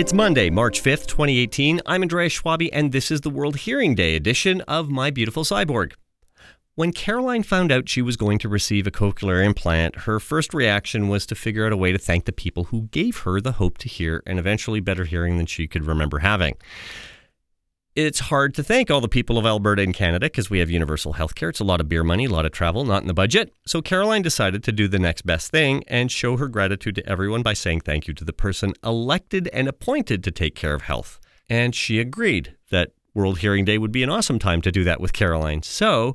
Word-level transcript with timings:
It's 0.00 0.14
Monday, 0.14 0.48
March 0.48 0.82
5th, 0.82 1.06
2018. 1.08 1.82
I'm 1.84 2.00
Andreas 2.00 2.32
Schwabi, 2.32 2.70
and 2.72 2.90
this 2.90 3.10
is 3.10 3.20
the 3.20 3.28
World 3.28 3.56
Hearing 3.56 3.94
Day 3.94 4.16
edition 4.16 4.62
of 4.62 4.88
My 4.88 5.10
Beautiful 5.10 5.44
Cyborg. 5.44 5.92
When 6.74 6.90
Caroline 6.90 7.42
found 7.42 7.70
out 7.70 7.86
she 7.86 8.00
was 8.00 8.16
going 8.16 8.38
to 8.38 8.48
receive 8.48 8.86
a 8.86 8.90
cochlear 8.90 9.44
implant, 9.44 9.96
her 9.96 10.18
first 10.18 10.54
reaction 10.54 11.08
was 11.08 11.26
to 11.26 11.34
figure 11.34 11.66
out 11.66 11.74
a 11.74 11.76
way 11.76 11.92
to 11.92 11.98
thank 11.98 12.24
the 12.24 12.32
people 12.32 12.64
who 12.64 12.88
gave 12.92 13.18
her 13.18 13.42
the 13.42 13.52
hope 13.52 13.76
to 13.76 13.90
hear 13.90 14.22
and 14.26 14.38
eventually 14.38 14.80
better 14.80 15.04
hearing 15.04 15.36
than 15.36 15.44
she 15.44 15.68
could 15.68 15.84
remember 15.84 16.20
having 16.20 16.56
it's 17.96 18.20
hard 18.20 18.54
to 18.54 18.62
thank 18.62 18.90
all 18.90 19.00
the 19.00 19.08
people 19.08 19.36
of 19.36 19.44
Alberta 19.44 19.82
and 19.82 19.92
Canada 19.92 20.26
because 20.26 20.48
we 20.48 20.60
have 20.60 20.70
universal 20.70 21.14
health 21.14 21.34
care. 21.34 21.48
It's 21.48 21.60
a 21.60 21.64
lot 21.64 21.80
of 21.80 21.88
beer 21.88 22.04
money, 22.04 22.26
a 22.26 22.30
lot 22.30 22.46
of 22.46 22.52
travel, 22.52 22.84
not 22.84 23.02
in 23.02 23.08
the 23.08 23.14
budget. 23.14 23.52
So 23.66 23.82
Caroline 23.82 24.22
decided 24.22 24.62
to 24.64 24.72
do 24.72 24.86
the 24.86 24.98
next 24.98 25.22
best 25.26 25.50
thing 25.50 25.82
and 25.88 26.10
show 26.10 26.36
her 26.36 26.48
gratitude 26.48 26.94
to 26.96 27.08
everyone 27.08 27.42
by 27.42 27.52
saying 27.52 27.80
thank 27.80 28.06
you 28.06 28.14
to 28.14 28.24
the 28.24 28.32
person 28.32 28.74
elected 28.84 29.48
and 29.52 29.68
appointed 29.68 30.22
to 30.24 30.30
take 30.30 30.54
care 30.54 30.74
of 30.74 30.82
health. 30.82 31.18
And 31.48 31.74
she 31.74 31.98
agreed 31.98 32.56
that 32.70 32.92
World 33.12 33.38
Hearing 33.38 33.64
Day 33.64 33.76
would 33.76 33.92
be 33.92 34.04
an 34.04 34.10
awesome 34.10 34.38
time 34.38 34.62
to 34.62 34.70
do 34.70 34.84
that 34.84 35.00
with 35.00 35.12
Caroline. 35.12 35.62
So 35.62 36.14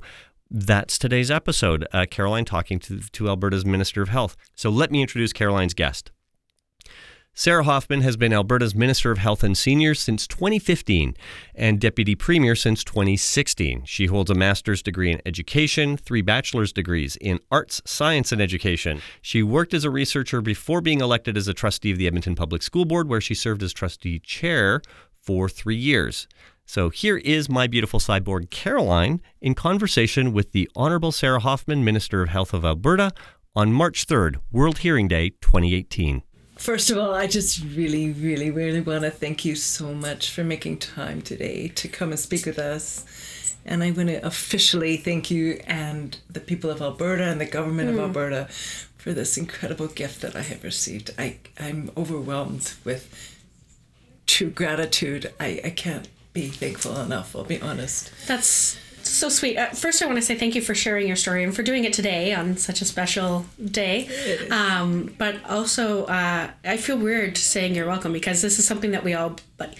that's 0.49 0.97
today's 0.97 1.29
episode. 1.29 1.85
Uh, 1.91 2.05
Caroline 2.09 2.45
talking 2.45 2.79
to, 2.79 2.99
to 2.99 3.27
Alberta's 3.27 3.65
Minister 3.65 4.01
of 4.01 4.09
Health. 4.09 4.37
So 4.55 4.69
let 4.69 4.91
me 4.91 5.01
introduce 5.01 5.33
Caroline's 5.33 5.73
guest. 5.73 6.11
Sarah 7.37 7.65
Hoffman 7.65 7.99
has 7.99 8.15
been 8.15 8.31
Alberta's 8.31 8.73
Minister 8.73 9.11
of 9.11 9.17
Health 9.17 9.43
and 9.43 9.57
Seniors 9.57 9.99
since 9.99 10.25
2015 10.25 11.17
and 11.53 11.81
Deputy 11.81 12.15
Premier 12.15 12.55
since 12.55 12.81
2016. 12.85 13.83
She 13.83 14.05
holds 14.05 14.31
a 14.31 14.33
master's 14.33 14.81
degree 14.81 15.11
in 15.11 15.21
education, 15.25 15.97
three 15.97 16.21
bachelor's 16.21 16.71
degrees 16.71 17.17
in 17.17 17.41
arts, 17.51 17.81
science, 17.83 18.31
and 18.31 18.41
education. 18.41 19.01
She 19.21 19.43
worked 19.43 19.73
as 19.73 19.83
a 19.83 19.89
researcher 19.89 20.39
before 20.39 20.79
being 20.79 21.01
elected 21.01 21.35
as 21.35 21.49
a 21.49 21.53
trustee 21.53 21.91
of 21.91 21.97
the 21.97 22.07
Edmonton 22.07 22.35
Public 22.35 22.63
School 22.63 22.85
Board, 22.85 23.09
where 23.09 23.19
she 23.19 23.35
served 23.35 23.61
as 23.63 23.73
trustee 23.73 24.17
chair 24.19 24.81
for 25.19 25.49
three 25.49 25.75
years. 25.75 26.29
So 26.65 26.89
here 26.89 27.17
is 27.17 27.49
my 27.49 27.67
beautiful 27.67 27.99
cyborg 27.99 28.49
Caroline 28.49 29.21
in 29.41 29.55
conversation 29.55 30.31
with 30.31 30.53
the 30.53 30.71
Honorable 30.73 31.11
Sarah 31.11 31.41
Hoffman, 31.41 31.83
Minister 31.83 32.21
of 32.21 32.29
Health 32.29 32.53
of 32.53 32.63
Alberta, 32.63 33.11
on 33.53 33.73
March 33.73 34.07
3rd, 34.07 34.37
World 34.53 34.77
Hearing 34.77 35.09
Day 35.09 35.31
2018. 35.41 36.23
First 36.65 36.89
of 36.89 36.97
all, 36.97 37.13
I 37.13 37.27
just 37.27 37.63
really, 37.63 38.09
really, 38.11 38.49
really 38.49 38.81
want 38.81 39.03
to 39.03 39.11
thank 39.11 39.45
you 39.45 39.53
so 39.53 39.93
much 39.93 40.31
for 40.31 40.43
making 40.43 40.79
time 40.79 41.21
today 41.21 41.67
to 41.67 41.87
come 41.87 42.09
and 42.09 42.19
speak 42.19 42.47
with 42.47 42.57
us. 42.57 43.05
And 43.67 43.83
I 43.83 43.91
want 43.91 44.09
to 44.09 44.25
officially 44.25 44.97
thank 44.97 45.29
you 45.29 45.61
and 45.67 46.17
the 46.27 46.39
people 46.39 46.71
of 46.71 46.81
Alberta 46.81 47.25
and 47.25 47.39
the 47.39 47.45
government 47.45 47.89
mm. 47.89 47.91
of 47.91 47.97
hmm. 47.97 48.05
Alberta 48.05 48.47
for 48.97 49.13
this 49.13 49.37
incredible 49.37 49.85
gift 49.85 50.21
that 50.21 50.35
I 50.35 50.41
have 50.41 50.63
received. 50.63 51.11
I, 51.19 51.37
I'm 51.59 51.91
overwhelmed 51.95 52.73
with 52.83 53.13
true 54.25 54.49
gratitude. 54.49 55.31
I, 55.39 55.61
I 55.63 55.69
can't 55.69 56.07
be 56.33 56.47
thankful 56.47 56.97
enough, 56.97 57.35
I'll 57.35 57.43
be 57.43 57.61
honest. 57.61 58.11
That's 58.25 58.75
so 59.15 59.29
sweet. 59.29 59.57
Uh, 59.57 59.69
first, 59.69 60.01
I 60.01 60.05
want 60.05 60.17
to 60.17 60.21
say 60.21 60.35
thank 60.35 60.55
you 60.55 60.61
for 60.61 60.75
sharing 60.75 61.07
your 61.07 61.15
story 61.15 61.43
and 61.43 61.55
for 61.55 61.63
doing 61.63 61.83
it 61.83 61.93
today 61.93 62.33
on 62.33 62.57
such 62.57 62.81
a 62.81 62.85
special 62.85 63.45
day. 63.63 64.07
Um, 64.51 65.13
but 65.17 65.43
also, 65.49 66.05
uh, 66.05 66.49
I 66.63 66.77
feel 66.77 66.97
weird 66.97 67.37
saying 67.37 67.75
you're 67.75 67.87
welcome 67.87 68.13
because 68.13 68.41
this 68.41 68.59
is 68.59 68.67
something 68.67 68.91
that 68.91 69.03
we 69.03 69.13
all, 69.13 69.37
but 69.57 69.75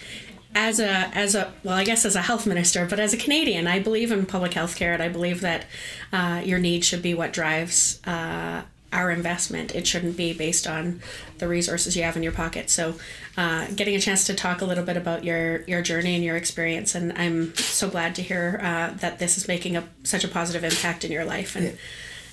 as 0.54 0.80
a 0.80 1.10
as 1.14 1.34
a 1.34 1.52
well, 1.62 1.74
I 1.74 1.84
guess 1.84 2.04
as 2.04 2.16
a 2.16 2.22
health 2.22 2.46
minister, 2.46 2.86
but 2.86 2.98
as 2.98 3.12
a 3.12 3.16
Canadian, 3.16 3.66
I 3.66 3.78
believe 3.78 4.10
in 4.10 4.24
public 4.24 4.54
health 4.54 4.74
care, 4.74 4.94
and 4.94 5.02
I 5.02 5.08
believe 5.08 5.42
that 5.42 5.66
uh, 6.12 6.42
your 6.44 6.58
needs 6.58 6.86
should 6.86 7.02
be 7.02 7.12
what 7.14 7.32
drives 7.32 8.00
uh, 8.06 8.62
our 8.96 9.10
investment. 9.10 9.74
It 9.74 9.86
shouldn't 9.86 10.16
be 10.16 10.32
based 10.32 10.66
on 10.66 11.00
the 11.38 11.46
resources 11.46 11.96
you 11.96 12.02
have 12.02 12.16
in 12.16 12.22
your 12.22 12.32
pocket. 12.32 12.70
So, 12.70 12.94
uh, 13.36 13.66
getting 13.76 13.94
a 13.94 14.00
chance 14.00 14.24
to 14.26 14.34
talk 14.34 14.62
a 14.62 14.64
little 14.64 14.84
bit 14.84 14.96
about 14.96 15.22
your 15.22 15.62
your 15.62 15.82
journey 15.82 16.14
and 16.14 16.24
your 16.24 16.36
experience, 16.36 16.94
and 16.94 17.12
I'm 17.12 17.54
so 17.54 17.88
glad 17.88 18.14
to 18.16 18.22
hear 18.22 18.58
uh, 18.62 18.96
that 18.98 19.18
this 19.18 19.36
is 19.36 19.46
making 19.46 19.76
a 19.76 19.84
such 20.02 20.24
a 20.24 20.28
positive 20.28 20.64
impact 20.64 21.04
in 21.04 21.12
your 21.12 21.24
life 21.24 21.54
and. 21.54 21.78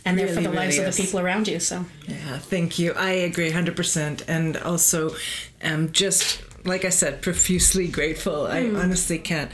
and 0.05 0.19
therefore 0.19 0.41
really, 0.41 0.47
the 0.47 0.53
lives 0.53 0.75
really 0.77 0.89
of 0.89 0.95
the 0.97 1.01
people 1.01 1.19
around 1.21 1.47
you. 1.47 1.61
So, 1.61 1.85
yeah, 2.09 2.37
thank 2.37 2.77
you. 2.77 2.91
I 2.91 3.11
agree 3.11 3.49
100%. 3.49 4.27
And 4.27 4.57
also, 4.57 5.15
um, 5.63 5.93
just 5.93 6.43
like 6.65 6.83
I 6.83 6.89
said, 6.89 7.21
profusely 7.21 7.87
grateful. 7.87 8.43
Mm. 8.43 8.49
I 8.49 8.63
hmm. 8.63 8.75
honestly 8.75 9.17
can't. 9.17 9.49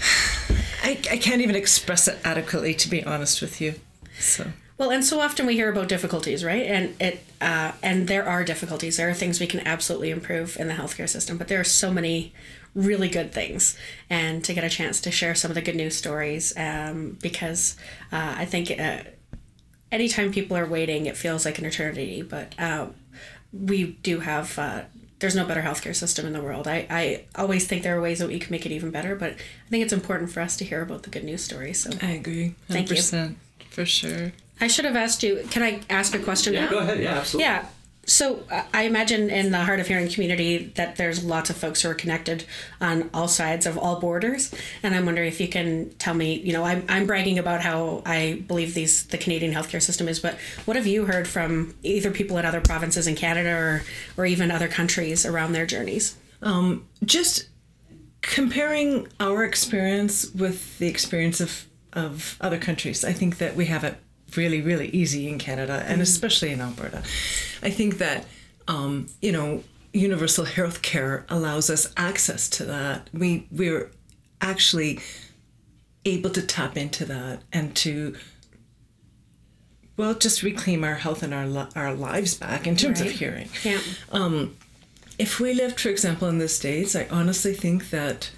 I, 0.82 0.98
I 1.12 1.16
can't 1.18 1.42
even 1.42 1.54
express 1.54 2.08
it 2.08 2.18
adequately, 2.24 2.74
to 2.74 2.90
be 2.90 3.04
honest 3.04 3.40
with 3.40 3.60
you. 3.60 3.74
So 4.18 4.50
well, 4.80 4.90
and 4.90 5.04
so 5.04 5.20
often 5.20 5.44
we 5.44 5.56
hear 5.56 5.68
about 5.68 5.88
difficulties, 5.88 6.42
right? 6.42 6.64
And 6.64 6.98
it 6.98 7.22
uh, 7.38 7.72
and 7.82 8.08
there 8.08 8.26
are 8.26 8.42
difficulties. 8.44 8.96
There 8.96 9.10
are 9.10 9.14
things 9.14 9.38
we 9.38 9.46
can 9.46 9.60
absolutely 9.66 10.10
improve 10.10 10.56
in 10.56 10.68
the 10.68 10.72
healthcare 10.72 11.06
system, 11.06 11.36
but 11.36 11.48
there 11.48 11.60
are 11.60 11.64
so 11.64 11.92
many 11.92 12.32
really 12.74 13.10
good 13.10 13.30
things. 13.30 13.76
And 14.08 14.42
to 14.42 14.54
get 14.54 14.64
a 14.64 14.70
chance 14.70 15.02
to 15.02 15.10
share 15.10 15.34
some 15.34 15.50
of 15.50 15.54
the 15.54 15.60
good 15.60 15.76
news 15.76 15.96
stories, 15.96 16.56
um, 16.56 17.18
because 17.20 17.76
uh, 18.10 18.36
I 18.38 18.46
think 18.46 18.70
uh, 18.70 19.02
anytime 19.92 20.32
people 20.32 20.56
are 20.56 20.64
waiting, 20.66 21.04
it 21.04 21.14
feels 21.14 21.44
like 21.44 21.58
an 21.58 21.66
eternity. 21.66 22.22
But 22.22 22.54
uh, 22.58 22.86
we 23.52 23.98
do 24.02 24.20
have 24.20 24.58
uh, 24.58 24.84
there's 25.18 25.36
no 25.36 25.44
better 25.44 25.60
healthcare 25.60 25.94
system 25.94 26.24
in 26.24 26.32
the 26.32 26.40
world. 26.40 26.66
I, 26.66 26.86
I 26.88 27.24
always 27.34 27.66
think 27.66 27.82
there 27.82 27.98
are 27.98 28.00
ways 28.00 28.20
that 28.20 28.28
we 28.28 28.38
can 28.38 28.50
make 28.50 28.64
it 28.64 28.72
even 28.72 28.90
better, 28.90 29.14
but 29.14 29.32
I 29.32 29.68
think 29.68 29.84
it's 29.84 29.92
important 29.92 30.30
for 30.30 30.40
us 30.40 30.56
to 30.56 30.64
hear 30.64 30.80
about 30.80 31.02
the 31.02 31.10
good 31.10 31.24
news 31.24 31.44
stories. 31.44 31.82
So 31.82 31.90
I 32.00 32.12
agree. 32.12 32.54
100%, 32.70 32.72
Thank 32.72 32.90
you. 32.90 33.36
For 33.68 33.84
sure. 33.84 34.32
I 34.60 34.66
should 34.66 34.84
have 34.84 34.96
asked 34.96 35.22
you. 35.22 35.44
Can 35.50 35.62
I 35.62 35.80
ask 35.88 36.14
a 36.14 36.18
question 36.18 36.54
yeah, 36.54 36.64
now? 36.64 36.70
Go 36.70 36.78
ahead. 36.78 37.00
Yeah, 37.00 37.18
absolutely. 37.18 37.44
Yeah. 37.44 37.66
So 38.06 38.42
uh, 38.50 38.64
I 38.74 38.82
imagine 38.84 39.30
in 39.30 39.52
the 39.52 39.58
hard 39.58 39.78
of 39.78 39.86
hearing 39.86 40.08
community 40.08 40.72
that 40.76 40.96
there's 40.96 41.22
lots 41.22 41.48
of 41.48 41.56
folks 41.56 41.82
who 41.82 41.90
are 41.90 41.94
connected 41.94 42.44
on 42.80 43.08
all 43.14 43.28
sides 43.28 43.66
of 43.66 43.78
all 43.78 44.00
borders, 44.00 44.52
and 44.82 44.94
I'm 44.94 45.06
wondering 45.06 45.28
if 45.28 45.40
you 45.40 45.48
can 45.48 45.90
tell 45.98 46.14
me. 46.14 46.34
You 46.40 46.52
know, 46.52 46.64
I'm, 46.64 46.84
I'm 46.88 47.06
bragging 47.06 47.38
about 47.38 47.60
how 47.60 48.02
I 48.04 48.42
believe 48.48 48.74
these 48.74 49.06
the 49.06 49.18
Canadian 49.18 49.52
healthcare 49.52 49.82
system 49.82 50.08
is, 50.08 50.18
but 50.18 50.34
what 50.64 50.76
have 50.76 50.86
you 50.86 51.06
heard 51.06 51.28
from 51.28 51.74
either 51.82 52.10
people 52.10 52.36
in 52.38 52.44
other 52.44 52.60
provinces 52.60 53.06
in 53.06 53.14
Canada 53.14 53.50
or 53.50 53.82
or 54.16 54.26
even 54.26 54.50
other 54.50 54.68
countries 54.68 55.24
around 55.24 55.52
their 55.52 55.66
journeys? 55.66 56.16
Um, 56.42 56.88
just 57.04 57.48
comparing 58.22 59.08
our 59.20 59.44
experience 59.44 60.32
with 60.34 60.78
the 60.78 60.88
experience 60.88 61.40
of 61.40 61.66
of 61.92 62.36
other 62.40 62.58
countries, 62.58 63.04
I 63.04 63.12
think 63.12 63.38
that 63.38 63.54
we 63.54 63.66
have 63.66 63.84
it 63.84 63.96
really, 64.36 64.60
really 64.60 64.88
easy 64.88 65.28
in 65.28 65.38
Canada 65.38 65.84
and 65.86 65.98
mm. 65.98 66.02
especially 66.02 66.50
in 66.50 66.60
Alberta. 66.60 67.02
I 67.62 67.70
think 67.70 67.98
that, 67.98 68.26
um, 68.68 69.08
you 69.20 69.32
know, 69.32 69.62
universal 69.92 70.44
health 70.44 70.82
care 70.82 71.24
allows 71.28 71.70
us 71.70 71.92
access 71.96 72.48
to 72.50 72.64
that. 72.64 73.08
We, 73.12 73.46
we're 73.50 73.90
actually 74.40 75.00
able 76.04 76.30
to 76.30 76.42
tap 76.42 76.76
into 76.76 77.04
that 77.04 77.42
and 77.52 77.74
to 77.76 78.16
well 79.96 80.14
just 80.14 80.42
reclaim 80.42 80.82
our 80.82 80.94
health 80.94 81.22
and 81.22 81.34
our 81.34 81.68
our 81.76 81.92
lives 81.92 82.34
back 82.34 82.66
in 82.66 82.74
terms 82.74 83.00
right. 83.00 83.10
of 83.10 83.18
hearing 83.18 83.48
yeah. 83.62 83.78
um, 84.12 84.56
if 85.18 85.38
we 85.38 85.52
lived 85.52 85.78
for 85.78 85.90
example 85.90 86.26
in 86.26 86.38
the 86.38 86.48
states 86.48 86.96
i 86.96 87.06
honestly 87.10 87.52
think 87.52 87.90
that 87.90 88.30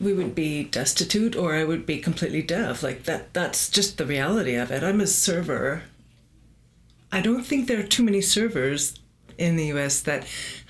we 0.00 0.12
would 0.12 0.34
be 0.34 0.64
destitute 0.64 1.36
or 1.36 1.54
I 1.54 1.64
would 1.64 1.86
be 1.86 1.98
completely 1.98 2.42
deaf. 2.42 2.82
Like 2.82 3.04
that 3.04 3.32
that's 3.32 3.70
just 3.70 3.98
the 3.98 4.06
reality 4.06 4.54
of 4.54 4.70
it. 4.70 4.82
I'm 4.82 5.00
a 5.00 5.06
server. 5.06 5.82
I 7.12 7.20
don't 7.20 7.44
think 7.44 7.66
there 7.66 7.80
are 7.80 7.86
too 7.86 8.02
many 8.02 8.20
servers 8.20 8.98
in 9.38 9.56
the 9.56 9.66
US 9.66 10.00
that 10.00 10.26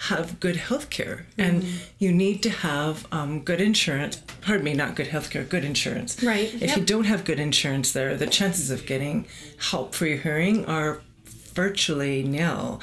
have 0.09 0.41
good 0.41 0.57
health 0.57 0.91
care. 0.91 1.27
Mm-hmm. 1.37 1.41
And 1.41 1.65
you 1.99 2.13
need 2.13 2.43
to 2.45 2.51
have 2.51 3.07
um, 3.13 3.41
good 3.41 3.61
insurance. 3.61 4.17
Pardon 4.41 4.65
me, 4.65 4.75
not 4.75 4.97
good 4.97 5.09
health 5.09 5.31
care, 5.31 5.45
good 5.45 5.65
insurance. 5.65 6.23
Right. 6.23 6.53
If 6.55 6.63
yep. 6.63 6.77
you 6.77 6.85
don't 6.85 7.05
have 7.05 7.25
good 7.25 7.41
insurance 7.41 7.93
there, 7.93 8.17
the 8.17 8.27
chances 8.27 8.71
of 8.71 8.87
getting 8.87 9.27
help 9.71 9.95
for 9.95 10.07
your 10.07 10.19
hearing 10.19 10.65
are 10.67 11.01
virtually 11.25 12.23
nil. 12.23 12.81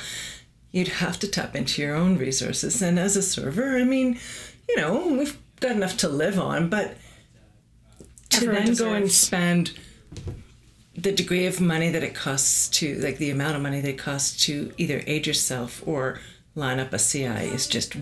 You'd 0.72 0.88
have 0.88 1.20
to 1.20 1.28
tap 1.28 1.56
into 1.56 1.82
your 1.82 1.96
own 1.96 2.18
resources. 2.18 2.82
And 2.82 2.98
as 2.98 3.16
a 3.16 3.22
server, 3.22 3.78
I 3.78 3.84
mean, 3.84 4.20
you 4.68 4.78
know, 4.78 5.08
we've 5.08 5.38
got 5.64 5.76
enough 5.76 5.98
to 5.98 6.10
live 6.10 6.40
on, 6.40 6.70
but 6.70 6.96
to 8.30 8.38
Everyone 8.38 8.56
then 8.56 8.66
deserves. 8.66 8.80
go 8.82 8.94
and 8.94 9.12
spend 9.12 9.80
the 10.96 11.12
degree 11.12 11.48
of 11.48 11.60
money 11.60 11.90
that 11.90 12.04
it 12.04 12.14
costs 12.14 12.70
to, 12.70 12.96
like 13.00 13.18
the 13.18 13.32
amount 13.32 13.56
of 13.56 13.62
money 13.62 13.82
that 13.82 13.90
it 13.90 13.98
costs 13.98 14.46
to 14.46 14.72
either 14.78 15.02
aid 15.08 15.26
yourself 15.26 15.82
or 15.88 16.20
line 16.54 16.80
up 16.80 16.94
a 16.94 17.00
CI 17.00 17.26
is 17.26 17.66
just 17.66 17.96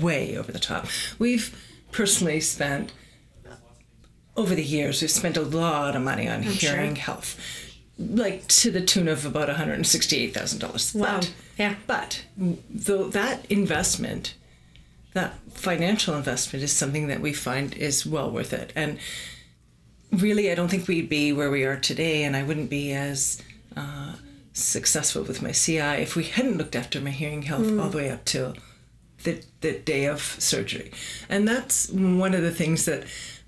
way 0.00 0.36
over 0.36 0.50
the 0.50 0.58
top. 0.58 0.86
We've 1.18 1.54
personally 1.92 2.40
spent, 2.40 2.92
over 4.36 4.54
the 4.54 4.64
years, 4.64 5.02
we've 5.02 5.10
spent 5.10 5.36
a 5.36 5.42
lot 5.42 5.96
of 5.96 6.02
money 6.02 6.28
on 6.28 6.36
I'm 6.36 6.42
hearing 6.42 6.94
sure. 6.94 7.04
health, 7.04 7.38
like 7.98 8.46
to 8.48 8.70
the 8.70 8.80
tune 8.80 9.08
of 9.08 9.26
about 9.26 9.48
$168,000. 9.48 10.94
Wow. 10.94 11.16
But, 11.16 11.32
yeah. 11.58 11.74
But 11.86 12.24
though 12.38 13.08
that 13.08 13.44
investment 13.50 14.34
that 15.18 15.34
financial 15.50 16.16
investment 16.16 16.62
is 16.62 16.72
something 16.72 17.08
that 17.08 17.20
we 17.20 17.32
find 17.32 17.74
is 17.74 18.06
well 18.06 18.30
worth 18.30 18.52
it. 18.52 18.72
And 18.76 18.98
really, 20.12 20.50
I 20.50 20.54
don't 20.54 20.68
think 20.68 20.86
we'd 20.86 21.08
be 21.08 21.32
where 21.32 21.50
we 21.50 21.64
are 21.64 21.76
today, 21.76 22.22
and 22.24 22.36
I 22.36 22.42
wouldn't 22.42 22.70
be 22.70 22.92
as 22.92 23.42
uh, 23.76 24.14
successful 24.52 25.22
with 25.22 25.42
my 25.42 25.52
CI 25.52 26.02
if 26.06 26.16
we 26.16 26.24
hadn't 26.24 26.58
looked 26.58 26.76
after 26.76 27.00
my 27.00 27.10
hearing 27.10 27.42
health 27.42 27.66
mm. 27.66 27.82
all 27.82 27.90
the 27.90 27.96
way 27.96 28.10
up 28.10 28.24
till 28.24 28.56
the, 29.24 29.42
the 29.60 29.72
day 29.78 30.06
of 30.06 30.20
surgery. 30.22 30.92
And 31.28 31.46
that's 31.46 31.90
one 31.90 32.34
of 32.34 32.42
the 32.42 32.52
things 32.52 32.84
that, 32.84 33.04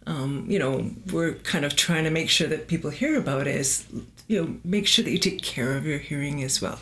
um, 0.06 0.46
you 0.48 0.58
know, 0.58 0.90
we're 1.12 1.34
kind 1.34 1.64
of 1.64 1.76
trying 1.76 2.04
to 2.04 2.10
make 2.10 2.28
sure 2.28 2.48
that 2.48 2.68
people 2.68 2.90
hear 2.90 3.18
about 3.18 3.46
is, 3.46 3.86
you 4.26 4.42
know, 4.42 4.56
make 4.64 4.86
sure 4.86 5.04
that 5.04 5.10
you 5.10 5.18
take 5.18 5.42
care 5.42 5.76
of 5.76 5.86
your 5.86 5.98
hearing 5.98 6.42
as 6.42 6.60
well. 6.60 6.78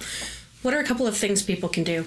What 0.62 0.74
are 0.74 0.80
a 0.80 0.84
couple 0.84 1.06
of 1.06 1.16
things 1.16 1.42
people 1.42 1.68
can 1.68 1.84
do? 1.84 2.06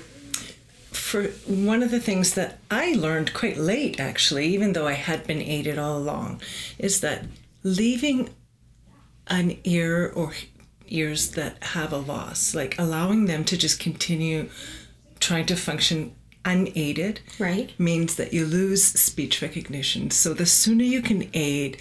For 1.11 1.23
one 1.45 1.83
of 1.83 1.91
the 1.91 1.99
things 1.99 2.35
that 2.35 2.59
I 2.71 2.93
learned 2.93 3.33
quite 3.33 3.57
late, 3.57 3.99
actually, 3.99 4.47
even 4.47 4.71
though 4.71 4.87
I 4.87 4.93
had 4.93 5.27
been 5.27 5.41
aided 5.41 5.77
all 5.77 5.97
along, 5.97 6.41
is 6.79 7.01
that 7.01 7.25
leaving 7.63 8.29
an 9.27 9.57
ear 9.65 10.09
or 10.15 10.31
ears 10.87 11.31
that 11.31 11.61
have 11.75 11.91
a 11.91 11.97
loss, 11.97 12.55
like 12.55 12.79
allowing 12.79 13.25
them 13.25 13.43
to 13.43 13.57
just 13.57 13.77
continue 13.77 14.49
trying 15.19 15.45
to 15.47 15.57
function 15.57 16.15
unaided 16.45 17.19
Right. 17.37 17.77
means 17.77 18.15
that 18.15 18.31
you 18.31 18.45
lose 18.45 18.81
speech 18.81 19.41
recognition. 19.41 20.11
So 20.11 20.33
the 20.33 20.45
sooner 20.45 20.85
you 20.85 21.01
can 21.01 21.29
aid 21.33 21.77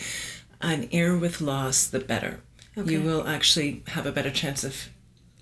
an 0.60 0.88
ear 0.90 1.16
with 1.16 1.40
loss, 1.40 1.86
the 1.86 2.00
better. 2.00 2.40
Okay. 2.76 2.94
You 2.94 3.00
will 3.00 3.28
actually 3.28 3.84
have 3.88 4.06
a 4.06 4.12
better 4.12 4.32
chance 4.32 4.64
of 4.64 4.88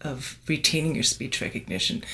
of 0.03 0.39
retaining 0.47 0.95
your 0.95 1.05
speech 1.05 1.41
recognition. 1.41 2.05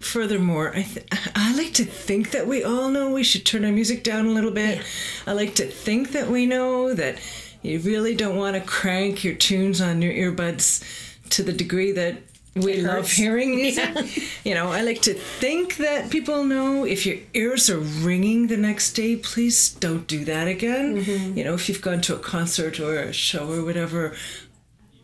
Furthermore, 0.00 0.70
I 0.76 0.82
th- 0.82 1.06
I 1.34 1.56
like 1.56 1.72
to 1.74 1.84
think 1.84 2.30
that 2.30 2.46
we 2.46 2.62
all 2.62 2.90
know 2.90 3.10
we 3.10 3.24
should 3.24 3.46
turn 3.46 3.64
our 3.64 3.72
music 3.72 4.02
down 4.02 4.26
a 4.26 4.30
little 4.30 4.50
bit. 4.50 4.82
I 5.26 5.32
like 5.32 5.54
to 5.56 5.66
think 5.66 6.12
that 6.12 6.28
we 6.28 6.46
know 6.46 6.94
that 6.94 7.18
you 7.62 7.80
really 7.80 8.14
don't 8.14 8.36
want 8.36 8.54
to 8.54 8.62
crank 8.62 9.24
your 9.24 9.34
tunes 9.34 9.80
on 9.80 10.02
your 10.02 10.12
earbuds 10.12 10.84
to 11.30 11.42
the 11.42 11.52
degree 11.52 11.92
that 11.92 12.18
we 12.54 12.80
love 12.80 13.10
hearing 13.10 13.54
music. 13.56 13.90
You 14.44 14.54
know, 14.54 14.70
I 14.70 14.82
like 14.82 15.02
to 15.02 15.14
think 15.14 15.76
that 15.78 16.08
people 16.08 16.44
know 16.44 16.84
if 16.84 17.04
your 17.04 17.16
ears 17.34 17.68
are 17.68 17.80
ringing 17.80 18.46
the 18.46 18.56
next 18.56 18.92
day, 18.92 19.16
please 19.16 19.70
don't 19.70 20.06
do 20.06 20.24
that 20.24 20.46
again. 20.46 21.02
Mm-hmm. 21.02 21.36
You 21.36 21.42
know, 21.42 21.54
if 21.54 21.68
you've 21.68 21.82
gone 21.82 22.00
to 22.02 22.14
a 22.14 22.18
concert 22.20 22.78
or 22.78 23.00
a 23.00 23.12
show 23.12 23.50
or 23.52 23.64
whatever, 23.64 24.14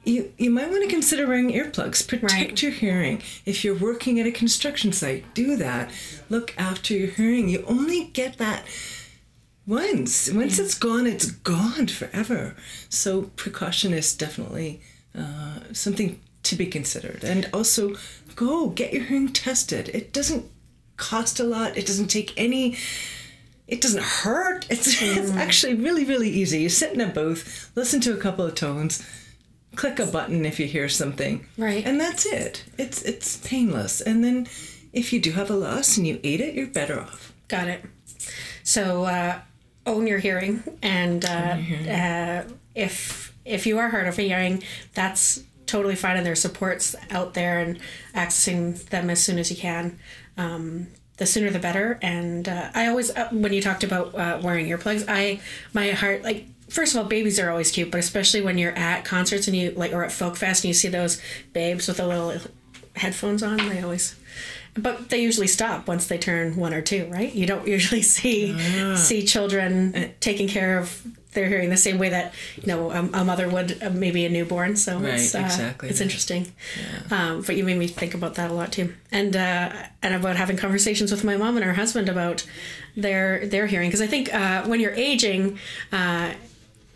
you 0.05 0.33
you 0.39 0.51
might 0.51 0.71
want 0.71 0.83
to 0.83 0.89
consider 0.91 1.27
wearing 1.27 1.51
earplugs. 1.53 2.07
Protect 2.07 2.33
Right. 2.33 2.63
your 2.63 2.73
hearing. 2.73 3.23
If 3.47 3.65
you're 3.65 3.75
working 3.75 4.19
at 4.21 4.27
a 4.27 4.33
construction 4.33 4.93
site, 4.93 5.33
do 5.35 5.57
that. 5.57 5.91
Look 6.29 6.55
after 6.59 6.95
your 6.95 7.09
hearing. 7.09 7.49
You 7.49 7.65
only 7.67 8.05
get 8.05 8.39
that 8.39 8.65
once. 9.67 10.31
Once 10.31 10.59
it's 10.59 10.77
gone, 10.79 11.07
it's 11.07 11.31
gone 11.31 11.87
forever. 11.87 12.57
So 12.89 13.23
precaution 13.37 13.93
is 13.93 14.15
definitely 14.15 14.81
uh, 15.17 15.61
something 15.73 16.21
to 16.45 16.57
be 16.57 16.67
considered. 16.67 17.23
And 17.23 17.49
also, 17.53 17.95
go 18.35 18.69
get 18.71 18.93
your 18.93 19.05
hearing 19.05 19.33
tested. 19.33 19.89
It 19.91 20.13
doesn't 20.13 20.47
cost 20.97 21.39
a 21.39 21.45
lot. 21.45 21.77
It 21.77 21.87
doesn't 21.87 22.09
take 22.09 22.33
any. 22.37 22.77
It 23.69 23.81
doesn't 23.81 24.03
hurt. 24.03 24.67
It's, 24.69 25.01
it's 25.03 25.31
actually 25.31 25.75
really, 25.75 26.05
really 26.05 26.29
easy. 26.29 26.61
You 26.63 26.69
sit 26.69 26.93
in 26.93 27.01
a 27.01 27.07
booth, 27.07 27.71
listen 27.77 28.01
to 28.03 28.13
a 28.13 28.17
couple 28.17 28.45
of 28.45 28.55
tones, 28.57 29.07
click 29.77 29.99
a 29.99 30.07
button 30.07 30.45
if 30.45 30.59
you 30.61 30.67
hear 30.67 30.89
something, 30.89 31.47
Right. 31.57 31.85
and 31.87 32.01
that's 32.01 32.27
it. 32.27 32.65
It's 32.79 33.03
it's 33.03 33.37
painless. 33.39 34.01
And 34.01 34.23
then, 34.25 34.47
if 34.93 35.13
you 35.13 35.21
do 35.21 35.33
have 35.33 35.51
a 35.51 35.55
loss 35.57 35.97
and 35.97 36.07
you 36.07 36.21
ate 36.23 36.41
it, 36.41 36.55
you're 36.55 36.67
better 36.67 37.01
off. 37.01 37.33
Got 37.49 37.69
it. 37.69 37.85
So 38.63 39.05
uh, 39.05 39.41
own 39.87 40.07
your 40.07 40.19
hearing, 40.19 40.63
and 40.83 41.25
uh, 41.25 41.57
uh, 41.91 42.45
if 42.75 43.35
if 43.45 43.67
you 43.67 43.79
are 43.79 43.89
hard 43.91 44.07
of 44.07 44.17
hearing, 44.17 44.63
that's 44.95 45.43
totally 45.67 45.97
fine. 45.97 46.17
And 46.17 46.25
there's 46.27 46.41
supports 46.41 46.95
out 47.11 47.35
there, 47.35 47.59
and 47.61 47.79
accessing 48.15 48.83
them 48.91 49.11
as 49.11 49.23
soon 49.23 49.39
as 49.39 49.51
you 49.51 49.57
can. 49.57 49.99
Um, 50.37 50.89
the 51.19 51.27
sooner 51.27 51.51
the 51.51 51.59
better. 51.59 51.99
And 52.03 52.49
uh, 52.49 52.71
I 52.75 52.87
always, 52.87 53.11
uh, 53.11 53.29
when 53.33 53.53
you 53.53 53.61
talked 53.61 53.85
about 53.85 54.15
uh, 54.15 54.41
wearing 54.43 54.67
earplugs, 54.67 55.05
I 55.09 55.41
my 55.73 55.91
heart 55.91 56.23
like. 56.23 56.47
First 56.73 56.95
of 56.95 56.99
all, 57.03 57.05
babies 57.05 57.39
are 57.39 57.51
always 57.51 57.71
cute, 57.71 57.91
but 57.91 58.01
especially 58.01 58.41
when 58.41 58.57
you're 58.57 58.73
at 58.73 59.05
concerts 59.05 59.47
and 59.47 59.55
you 59.55 59.73
like, 59.73 59.93
or 59.93 60.05
at 60.05 60.11
folk 60.13 60.37
fest 60.37 60.65
and 60.65 60.69
you 60.69 60.75
see 60.75 60.89
those 60.89 61.21
babes 61.53 61.87
with 61.87 61.99
the 61.99 62.07
little 62.07 62.33
headphones 62.97 63.43
on, 63.43 63.57
they 63.59 63.83
always 63.83 64.17
but 64.75 65.11
they 65.11 65.23
usually 65.23 65.47
stop 65.47 65.87
once 65.87 66.07
they 66.07 66.17
turn 66.17 66.57
one 66.57 66.73
or 66.73 66.81
two, 66.81 67.07
right? 67.11 67.31
You 67.35 67.45
don't 67.47 67.69
usually 67.69 68.01
see 68.17 68.57
see 68.97 69.25
children 69.27 70.15
taking 70.21 70.49
care 70.49 70.79
of 70.79 71.03
their 71.33 71.49
hearing 71.49 71.71
the 71.71 71.77
same 71.79 71.99
way 71.99 72.11
that 72.11 72.35
you 72.57 72.67
know 72.67 72.91
a, 72.91 73.01
a 73.21 73.25
mother 73.25 73.49
would 73.49 73.83
uh, 73.83 73.91
maybe 73.91 74.25
a 74.25 74.31
newborn. 74.31 74.77
So 74.77 74.99
it's 75.03 75.35
uh, 75.35 75.39
Right, 75.39 75.45
exactly. 75.47 75.89
it's 75.91 76.01
interesting. 76.01 76.53
Um, 77.11 77.43
but 77.43 77.57
you 77.57 77.65
made 77.65 77.79
me 77.79 77.87
think 77.87 78.15
about 78.15 78.35
that 78.37 78.51
a 78.51 78.55
lot 78.55 78.73
too, 78.73 78.95
and 79.11 79.37
uh, 79.37 79.73
and 80.03 80.15
about 80.15 80.37
having 80.37 80.57
conversations 80.57 81.11
with 81.11 81.23
my 81.23 81.37
mom 81.37 81.57
and 81.57 81.65
her 81.67 81.75
husband 81.75 82.09
about 82.09 82.47
their 82.97 83.47
their 83.47 83.67
hearing 83.67 83.89
because 83.89 84.01
I 84.03 84.07
think 84.07 84.33
uh, 84.33 84.65
when 84.65 84.81
you're 84.81 84.95
aging. 84.95 85.59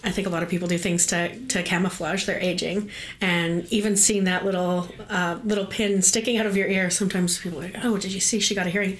I 0.06 0.12
think 0.12 0.28
a 0.28 0.30
lot 0.30 0.44
of 0.44 0.48
people 0.48 0.68
do 0.68 0.78
things 0.78 1.04
to, 1.08 1.36
to 1.48 1.64
camouflage 1.64 2.26
their 2.26 2.38
aging, 2.38 2.90
and 3.20 3.66
even 3.72 3.96
seeing 3.96 4.24
that 4.24 4.44
little 4.44 4.88
uh, 5.10 5.40
little 5.44 5.66
pin 5.66 6.00
sticking 6.00 6.38
out 6.38 6.46
of 6.46 6.56
your 6.56 6.68
ear. 6.68 6.88
Sometimes 6.90 7.38
people 7.38 7.58
are 7.58 7.62
like, 7.62 7.84
"Oh, 7.84 7.98
did 7.98 8.12
you 8.12 8.20
see 8.20 8.38
she 8.38 8.54
got 8.54 8.66
a 8.66 8.70
hearing?" 8.70 8.98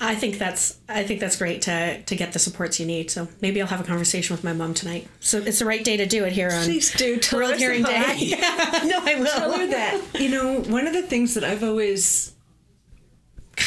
I 0.00 0.14
think 0.14 0.38
that's 0.38 0.78
I 0.88 1.02
think 1.04 1.20
that's 1.20 1.36
great 1.36 1.62
to 1.62 2.02
to 2.02 2.16
get 2.16 2.32
the 2.32 2.38
supports 2.38 2.78
you 2.78 2.86
need. 2.86 3.10
So 3.10 3.28
maybe 3.40 3.60
I'll 3.60 3.68
have 3.68 3.80
a 3.80 3.84
conversation 3.84 4.34
with 4.34 4.44
my 4.44 4.52
mom 4.52 4.74
tonight. 4.74 5.08
So 5.20 5.38
it's 5.38 5.60
the 5.60 5.66
right 5.66 5.84
day 5.84 5.96
to 5.96 6.06
do 6.06 6.24
it 6.24 6.32
here 6.32 6.50
on 6.50 6.64
Please 6.64 6.92
do. 6.92 7.20
World 7.32 7.32
her 7.32 7.42
I 7.44 7.50
said 7.50 7.58
Hearing 7.58 7.82
Day. 7.84 8.02
hi. 8.40 8.84
no, 8.86 9.00
I 9.02 9.14
will. 9.20 9.26
Tell 9.26 9.52
her 9.52 9.66
that. 9.68 10.00
You 10.20 10.30
know, 10.30 10.60
one 10.62 10.86
of 10.86 10.92
the 10.92 11.02
things 11.02 11.34
that 11.34 11.44
I've 11.44 11.62
always 11.62 12.32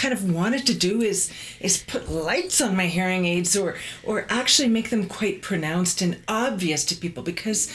kind 0.02 0.14
of 0.14 0.34
wanted 0.34 0.66
to 0.66 0.74
do 0.74 1.02
is 1.02 1.32
is 1.60 1.84
put 1.94 2.10
lights 2.10 2.60
on 2.60 2.76
my 2.76 2.88
hearing 2.88 3.26
aids 3.26 3.56
or 3.56 3.76
or 4.04 4.26
actually 4.30 4.68
make 4.68 4.90
them 4.90 5.08
quite 5.08 5.42
pronounced 5.44 6.02
and 6.02 6.18
obvious 6.28 6.84
to 6.86 6.96
people 6.96 7.22
because 7.22 7.72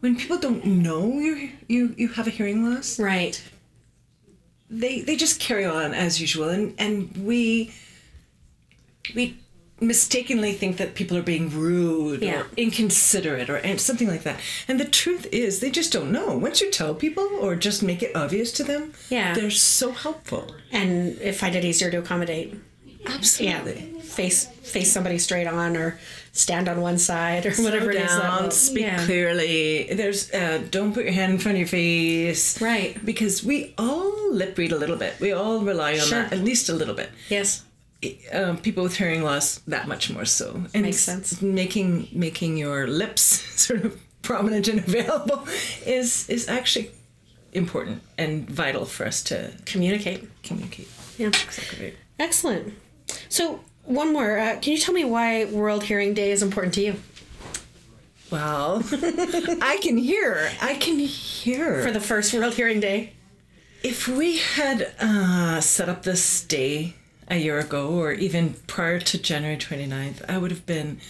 when 0.00 0.16
people 0.16 0.38
don't 0.38 0.64
know 0.64 1.04
you 1.26 1.50
you 1.68 1.94
you 1.96 2.08
have 2.08 2.26
a 2.26 2.30
hearing 2.30 2.58
loss 2.68 2.98
Right. 2.98 3.40
they 4.68 5.02
they 5.02 5.14
just 5.14 5.38
carry 5.38 5.64
on 5.64 5.94
as 5.94 6.20
usual 6.20 6.48
and 6.48 6.74
and 6.78 7.16
we 7.30 7.72
we 9.14 9.38
mistakenly 9.80 10.52
think 10.54 10.78
that 10.78 10.94
people 10.94 11.16
are 11.18 11.22
being 11.22 11.50
rude 11.50 12.22
Yeah. 12.22 12.40
or 12.42 12.46
inconsiderate 12.56 13.50
or 13.50 13.60
something 13.78 14.08
like 14.08 14.22
that 14.22 14.40
and 14.68 14.80
the 14.80 14.86
truth 14.86 15.26
is 15.32 15.60
they 15.60 15.70
just 15.70 15.92
don't 15.92 16.10
know 16.10 16.36
once 16.38 16.60
you 16.62 16.70
tell 16.70 16.94
people 16.94 17.28
or 17.40 17.56
just 17.56 17.82
make 17.82 18.02
it 18.02 18.12
obvious 18.16 18.52
to 18.52 18.64
them 18.64 18.94
Yeah. 19.10 19.34
they're 19.34 19.50
so 19.50 19.92
helpful 19.92 20.54
And 20.72 21.18
it 21.20 21.34
find 21.34 21.54
it 21.54 21.64
easier 21.64 21.90
to 21.90 21.98
accommodate. 21.98 22.54
Absolutely. 23.06 23.92
Yeah. 23.94 24.00
Face 24.02 24.46
face 24.62 24.90
somebody 24.90 25.18
straight 25.18 25.46
on 25.46 25.76
or 25.76 25.98
stand 26.32 26.68
on 26.68 26.80
one 26.80 26.98
side 26.98 27.46
or 27.46 27.52
whatever 27.52 27.92
Slow 27.92 28.00
it 28.00 28.04
is. 28.04 28.16
that 28.16 28.42
will- 28.42 28.50
speak 28.50 28.82
yeah. 28.82 29.04
clearly. 29.04 29.88
There's 29.92 30.30
uh, 30.32 30.62
don't 30.70 30.92
put 30.92 31.04
your 31.04 31.12
hand 31.12 31.32
in 31.34 31.38
front 31.38 31.54
of 31.56 31.60
your 31.60 31.68
face. 31.68 32.60
Right. 32.60 32.92
Because 33.04 33.44
we 33.44 33.74
all 33.78 34.32
lip 34.32 34.58
read 34.58 34.72
a 34.72 34.76
little 34.78 34.96
bit. 34.96 35.14
We 35.20 35.30
all 35.32 35.60
rely 35.60 35.92
on 35.92 36.06
Sure. 36.06 36.22
that 36.22 36.32
at 36.32 36.40
least 36.40 36.68
a 36.68 36.74
little 36.74 36.94
bit. 36.94 37.10
Yes. 37.28 37.62
Um, 38.32 38.58
people 38.58 38.82
with 38.82 38.96
hearing 38.96 39.22
loss 39.22 39.58
that 39.66 39.88
much 39.88 40.10
more 40.10 40.24
so. 40.24 40.62
And 40.74 40.82
Makes 40.82 40.98
sense. 41.00 41.40
Making 41.42 42.08
making 42.12 42.56
your 42.56 42.86
lips 42.86 43.22
sort 43.60 43.84
of 43.84 43.98
prominent 44.22 44.68
and 44.68 44.78
available 44.80 45.46
is 45.86 46.28
is 46.28 46.48
actually 46.48 46.90
important 47.52 48.02
and 48.18 48.48
vital 48.50 48.84
for 48.84 49.06
us 49.06 49.22
to 49.24 49.52
Communicate. 49.64 50.28
communicate. 50.42 50.88
Yeah. 51.18 51.28
Exactly. 51.28 51.94
Excellent. 52.18 52.74
So 53.28 53.60
one 53.84 54.12
more. 54.12 54.38
Uh, 54.38 54.58
can 54.60 54.72
you 54.72 54.78
tell 54.78 54.94
me 54.94 55.04
why 55.04 55.44
World 55.46 55.84
Hearing 55.84 56.12
Day 56.14 56.30
is 56.32 56.42
important 56.42 56.74
to 56.74 56.80
you? 56.82 56.94
Well, 58.30 58.82
I 59.62 59.78
can 59.80 59.96
hear. 59.96 60.50
I 60.60 60.74
can 60.74 60.98
hear. 60.98 61.82
For 61.82 61.92
the 61.92 62.00
first 62.00 62.34
World 62.34 62.54
Hearing 62.54 62.80
Day. 62.80 63.12
If 63.82 64.08
we 64.08 64.38
had 64.38 64.92
uh, 65.00 65.60
set 65.60 65.88
up 65.88 66.02
this 66.02 66.42
day 66.44 66.94
a 67.28 67.36
year 67.36 67.58
ago 67.58 67.88
or 67.88 68.12
even 68.12 68.54
prior 68.66 69.00
to 69.00 69.18
January 69.18 69.56
29th, 69.56 70.28
I 70.28 70.38
would 70.38 70.50
have 70.50 70.66
been 70.66 71.00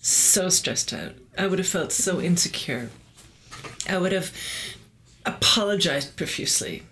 so 0.00 0.48
stressed 0.48 0.92
out. 0.92 1.12
I 1.38 1.46
would 1.46 1.58
have 1.58 1.68
felt 1.68 1.92
so 1.92 2.20
insecure. 2.20 2.90
I 3.88 3.98
would 3.98 4.12
have 4.12 4.32
apologized 5.24 6.16
profusely. 6.16 6.82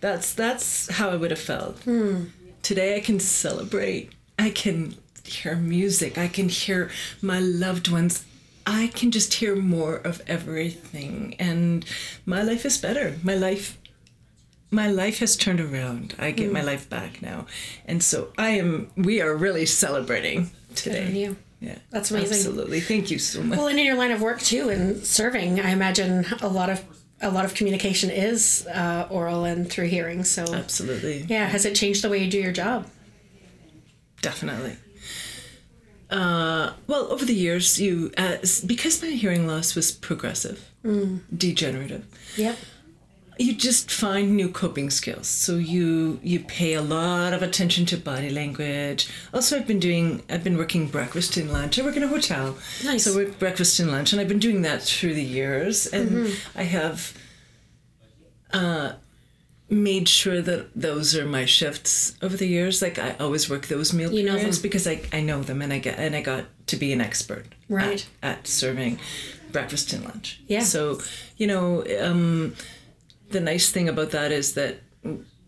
That's 0.00 0.34
that's 0.34 0.90
how 0.90 1.10
I 1.10 1.16
would 1.16 1.30
have 1.30 1.40
felt. 1.40 1.78
Hmm. 1.80 2.24
Today 2.62 2.96
I 2.96 3.00
can 3.00 3.20
celebrate. 3.20 4.10
I 4.38 4.50
can 4.50 4.96
hear 5.24 5.56
music. 5.56 6.18
I 6.18 6.28
can 6.28 6.48
hear 6.48 6.90
my 7.20 7.38
loved 7.38 7.88
ones. 7.88 8.24
I 8.66 8.88
can 8.94 9.10
just 9.10 9.34
hear 9.34 9.56
more 9.56 9.96
of 9.96 10.22
everything 10.26 11.34
and 11.38 11.84
my 12.26 12.42
life 12.42 12.64
is 12.64 12.78
better. 12.78 13.16
My 13.22 13.34
life 13.34 13.78
my 14.72 14.88
life 14.88 15.18
has 15.18 15.36
turned 15.36 15.60
around. 15.60 16.16
I 16.18 16.30
get 16.30 16.50
my 16.50 16.62
life 16.62 16.88
back 16.88 17.20
now. 17.22 17.46
And 17.84 18.02
so 18.02 18.32
I 18.38 18.50
am 18.50 18.90
we 18.96 19.20
are 19.20 19.36
really 19.36 19.66
celebrating 19.66 20.50
today. 20.74 21.06
on 21.06 21.14
you. 21.14 21.36
Yeah. 21.60 21.78
That's 21.90 22.10
amazing. 22.10 22.38
Absolutely. 22.38 22.80
Thank 22.80 23.10
you 23.10 23.18
so 23.18 23.42
much. 23.42 23.56
Well, 23.56 23.68
and 23.68 23.78
in 23.78 23.86
your 23.86 23.94
line 23.96 24.10
of 24.10 24.20
work 24.20 24.40
too, 24.40 24.70
and 24.70 25.04
serving, 25.06 25.60
I 25.60 25.70
imagine 25.70 26.26
a 26.40 26.48
lot 26.48 26.70
of 26.70 26.82
a 27.20 27.30
lot 27.30 27.44
of 27.44 27.54
communication 27.54 28.10
is 28.10 28.66
uh, 28.66 29.06
oral 29.10 29.44
and 29.44 29.70
through 29.70 29.86
hearing. 29.86 30.24
So 30.24 30.42
Absolutely. 30.42 31.24
yeah, 31.28 31.46
has 31.46 31.64
it 31.64 31.76
changed 31.76 32.02
the 32.02 32.08
way 32.08 32.18
you 32.24 32.30
do 32.30 32.40
your 32.40 32.50
job? 32.52 32.88
Definitely. 34.22 34.76
Uh, 36.10 36.72
well, 36.86 37.12
over 37.12 37.24
the 37.24 37.34
years, 37.34 37.80
you 37.80 38.10
uh, 38.16 38.38
because 38.66 39.02
my 39.02 39.08
hearing 39.08 39.46
loss 39.46 39.74
was 39.74 39.92
progressive, 39.92 40.68
degenerative. 41.36 42.06
Yep. 42.36 42.56
You 43.38 43.54
just 43.54 43.90
find 43.90 44.36
new 44.36 44.48
coping 44.50 44.90
skills. 44.90 45.26
So 45.26 45.56
you 45.56 46.20
you 46.22 46.40
pay 46.40 46.74
a 46.74 46.82
lot 46.82 47.32
of 47.32 47.42
attention 47.42 47.86
to 47.86 47.96
body 47.96 48.28
language. 48.30 49.08
Also, 49.32 49.56
I've 49.56 49.66
been 49.66 49.80
doing 49.80 50.22
I've 50.28 50.44
been 50.44 50.58
working 50.58 50.86
breakfast 50.88 51.36
and 51.38 51.50
lunch. 51.50 51.78
I 51.78 51.82
work 51.82 51.96
in 51.96 52.02
a 52.02 52.08
hotel, 52.08 52.56
Nice. 52.84 53.04
so 53.04 53.12
I 53.12 53.16
work 53.24 53.38
breakfast 53.38 53.80
and 53.80 53.90
lunch, 53.90 54.12
and 54.12 54.20
I've 54.20 54.28
been 54.28 54.38
doing 54.38 54.62
that 54.62 54.82
through 54.82 55.14
the 55.14 55.24
years. 55.24 55.86
And 55.86 56.36
I 56.54 56.64
have 56.64 57.14
uh, 58.52 58.92
made 59.70 60.08
sure 60.08 60.42
that 60.42 60.66
those 60.74 61.16
are 61.16 61.24
my 61.24 61.46
shifts 61.46 62.14
over 62.20 62.36
the 62.36 62.46
years. 62.46 62.82
Like 62.82 62.98
I 62.98 63.16
always 63.18 63.48
work 63.48 63.66
those 63.68 63.92
meal 63.94 64.12
You 64.12 64.24
know 64.24 64.34
periods 64.36 64.58
them. 64.58 64.62
because 64.62 64.86
I, 64.86 65.00
I 65.12 65.20
know 65.22 65.42
them 65.42 65.62
and 65.62 65.72
I 65.72 65.78
get 65.78 65.98
and 65.98 66.14
I 66.14 66.20
got 66.20 66.44
to 66.66 66.76
be 66.76 66.92
an 66.92 67.00
expert 67.00 67.46
Right. 67.68 68.06
at, 68.22 68.38
at 68.38 68.46
serving 68.46 68.98
breakfast 69.50 69.92
and 69.94 70.04
lunch. 70.04 70.40
Yeah. 70.46 70.60
So 70.60 71.00
you 71.38 71.46
know, 71.46 71.82
um, 72.00 72.54
the 73.32 73.40
nice 73.40 73.70
thing 73.70 73.88
about 73.88 74.10
that 74.12 74.30
is 74.32 74.54
that 74.54 74.80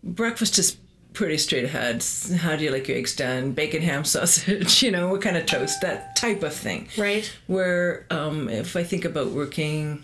breakfast 0.03 0.59
is 0.59 0.77
pretty 1.13 1.37
straight 1.37 1.63
ahead. 1.63 2.03
How 2.39 2.55
do 2.57 2.63
you 2.65 2.71
like 2.71 2.87
your 2.87 2.97
eggs 2.97 3.15
done? 3.15 3.53
Bacon, 3.53 3.81
ham, 3.81 4.03
sausage. 4.13 4.83
You 4.83 4.91
know, 4.91 5.09
what 5.09 5.21
kind 5.21 5.37
of 5.37 5.45
toast? 5.45 5.81
That 5.81 6.15
type 6.15 6.43
of 6.43 6.53
thing. 6.53 6.89
Right. 6.97 7.31
Where 7.47 8.05
um, 8.09 8.49
if 8.49 8.75
I 8.75 8.83
think 8.83 9.05
about 9.05 9.27
working, 9.31 10.03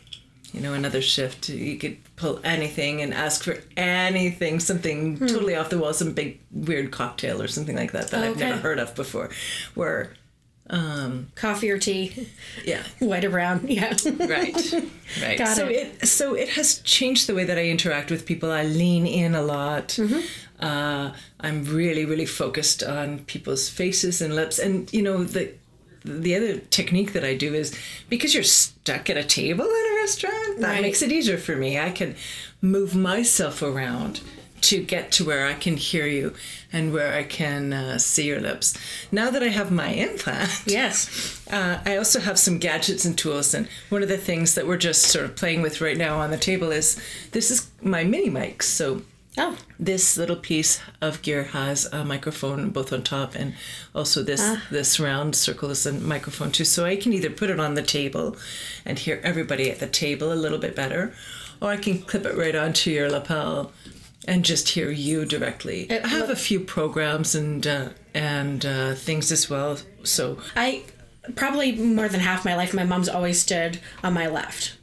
you 0.53 0.61
know, 0.61 0.73
another 0.73 1.01
shift, 1.01 1.49
you 1.49 1.77
could 1.77 1.97
pull 2.15 2.39
anything 2.43 3.01
and 3.01 3.13
ask 3.13 3.43
for 3.43 3.57
anything, 3.75 4.59
something 4.59 5.17
Hmm. 5.17 5.25
totally 5.27 5.55
off 5.55 5.69
the 5.69 5.77
wall, 5.79 5.93
some 5.93 6.13
big 6.13 6.39
weird 6.51 6.91
cocktail 6.91 7.41
or 7.41 7.47
something 7.47 7.75
like 7.75 7.91
that 7.91 8.09
that 8.11 8.23
I've 8.23 8.37
never 8.37 8.57
heard 8.61 8.79
of 8.79 8.95
before. 8.95 9.29
Where, 9.75 10.13
Coffee 11.35 11.69
or 11.69 11.77
tea, 11.77 12.27
yeah, 12.63 12.83
white 12.99 13.25
or 13.25 13.29
brown. 13.29 13.67
Yeah. 13.67 13.93
right, 14.19 14.73
right. 15.21 15.37
Got 15.37 15.55
so 15.57 15.67
it. 15.67 15.95
it. 16.01 16.07
so 16.07 16.33
it 16.33 16.49
has 16.49 16.79
changed 16.79 17.27
the 17.27 17.35
way 17.35 17.43
that 17.43 17.57
I 17.57 17.65
interact 17.65 18.09
with 18.09 18.25
people. 18.25 18.51
I 18.51 18.63
lean 18.63 19.05
in 19.05 19.35
a 19.35 19.41
lot. 19.41 19.89
Mm-hmm. 19.89 20.19
Uh, 20.63 21.13
I'm 21.41 21.65
really, 21.65 22.05
really 22.05 22.25
focused 22.25 22.83
on 22.83 23.19
people's 23.25 23.67
faces 23.67 24.21
and 24.21 24.35
lips, 24.35 24.59
and 24.59 24.91
you 24.93 25.01
know 25.01 25.23
the. 25.23 25.53
The 26.03 26.35
other 26.35 26.57
technique 26.57 27.13
that 27.13 27.23
I 27.23 27.35
do 27.35 27.53
is 27.53 27.77
because 28.09 28.33
you're 28.33 28.41
stuck 28.43 29.07
at 29.11 29.17
a 29.17 29.23
table 29.23 29.65
in 29.65 29.85
a 29.93 29.95
restaurant, 29.97 30.59
that 30.61 30.67
Right. 30.71 30.81
makes 30.81 31.03
it 31.03 31.11
easier 31.11 31.37
for 31.37 31.55
me. 31.55 31.77
I 31.77 31.91
can 31.91 32.15
move 32.59 32.95
myself 32.95 33.61
around 33.61 34.21
to 34.61 34.83
get 34.83 35.11
to 35.13 35.25
where 35.25 35.45
I 35.47 35.53
can 35.53 35.77
hear 35.77 36.05
you 36.05 36.33
and 36.71 36.93
where 36.93 37.13
I 37.13 37.23
can 37.23 37.73
uh, 37.73 37.97
see 37.97 38.25
your 38.27 38.39
lips. 38.39 38.77
Now 39.11 39.29
that 39.29 39.43
I 39.43 39.47
have 39.47 39.71
my 39.71 39.89
implant, 39.89 40.63
yes. 40.65 41.41
uh, 41.51 41.79
I 41.85 41.97
also 41.97 42.19
have 42.19 42.39
some 42.39 42.57
gadgets 42.59 43.05
and 43.05 43.17
tools, 43.17 43.53
and 43.53 43.67
one 43.89 44.03
of 44.03 44.09
the 44.09 44.17
things 44.17 44.55
that 44.55 44.67
we're 44.67 44.77
just 44.77 45.03
sort 45.03 45.25
of 45.25 45.35
playing 45.35 45.61
with 45.61 45.81
right 45.81 45.97
now 45.97 46.19
on 46.19 46.31
the 46.31 46.37
table 46.37 46.71
is 46.71 47.01
this 47.31 47.51
is 47.51 47.69
my 47.81 48.03
mini 48.03 48.29
mics. 48.29 48.63
So 48.63 49.01
Oh. 49.37 49.57
this 49.79 50.17
little 50.17 50.35
piece 50.35 50.81
of 50.99 51.21
gear 51.21 51.43
has 51.43 51.85
a 51.93 52.03
microphone 52.03 52.69
both 52.69 52.91
on 52.91 53.01
top, 53.01 53.33
and 53.33 53.53
also 53.95 54.21
this 54.23 54.41
this 54.69 54.99
round 54.99 55.35
circle 55.37 55.69
is 55.69 55.85
a 55.85 55.93
microphone 55.93 56.51
too. 56.51 56.65
So 56.65 56.85
I 56.85 56.97
can 56.97 57.13
either 57.13 57.29
put 57.29 57.49
it 57.49 57.57
on 57.59 57.75
the 57.75 57.81
table 57.81 58.35
and 58.85 58.99
hear 58.99 59.21
everybody 59.23 59.71
at 59.71 59.79
the 59.79 59.87
table 59.87 60.33
a 60.33 60.35
little 60.35 60.59
bit 60.59 60.75
better, 60.75 61.13
or 61.61 61.69
I 61.69 61.77
can 61.77 61.99
clip 62.01 62.25
it 62.25 62.35
right 62.35 62.55
onto 62.55 62.91
your 62.91 63.09
lapel 63.09 63.71
and 64.27 64.45
just 64.45 64.69
hear 64.69 64.91
you 64.91 65.25
directly. 65.25 65.83
It 65.89 66.03
I 66.05 66.07
have 66.09 66.29
a 66.29 66.35
few 66.35 66.59
programs 66.59 67.35
and 67.35 67.65
uh, 67.65 67.89
and 68.13 68.65
uh, 68.65 68.93
things 68.95 69.31
as 69.31 69.49
well. 69.49 69.77
So 70.03 70.37
I 70.55 70.83
probably 71.35 71.71
more 71.73 72.07
than 72.09 72.19
half 72.19 72.45
my 72.45 72.55
life, 72.55 72.73
my 72.73 72.83
mom's 72.83 73.09
always 73.09 73.41
stood 73.41 73.79
on 74.03 74.13
my 74.13 74.27
left 74.27 74.77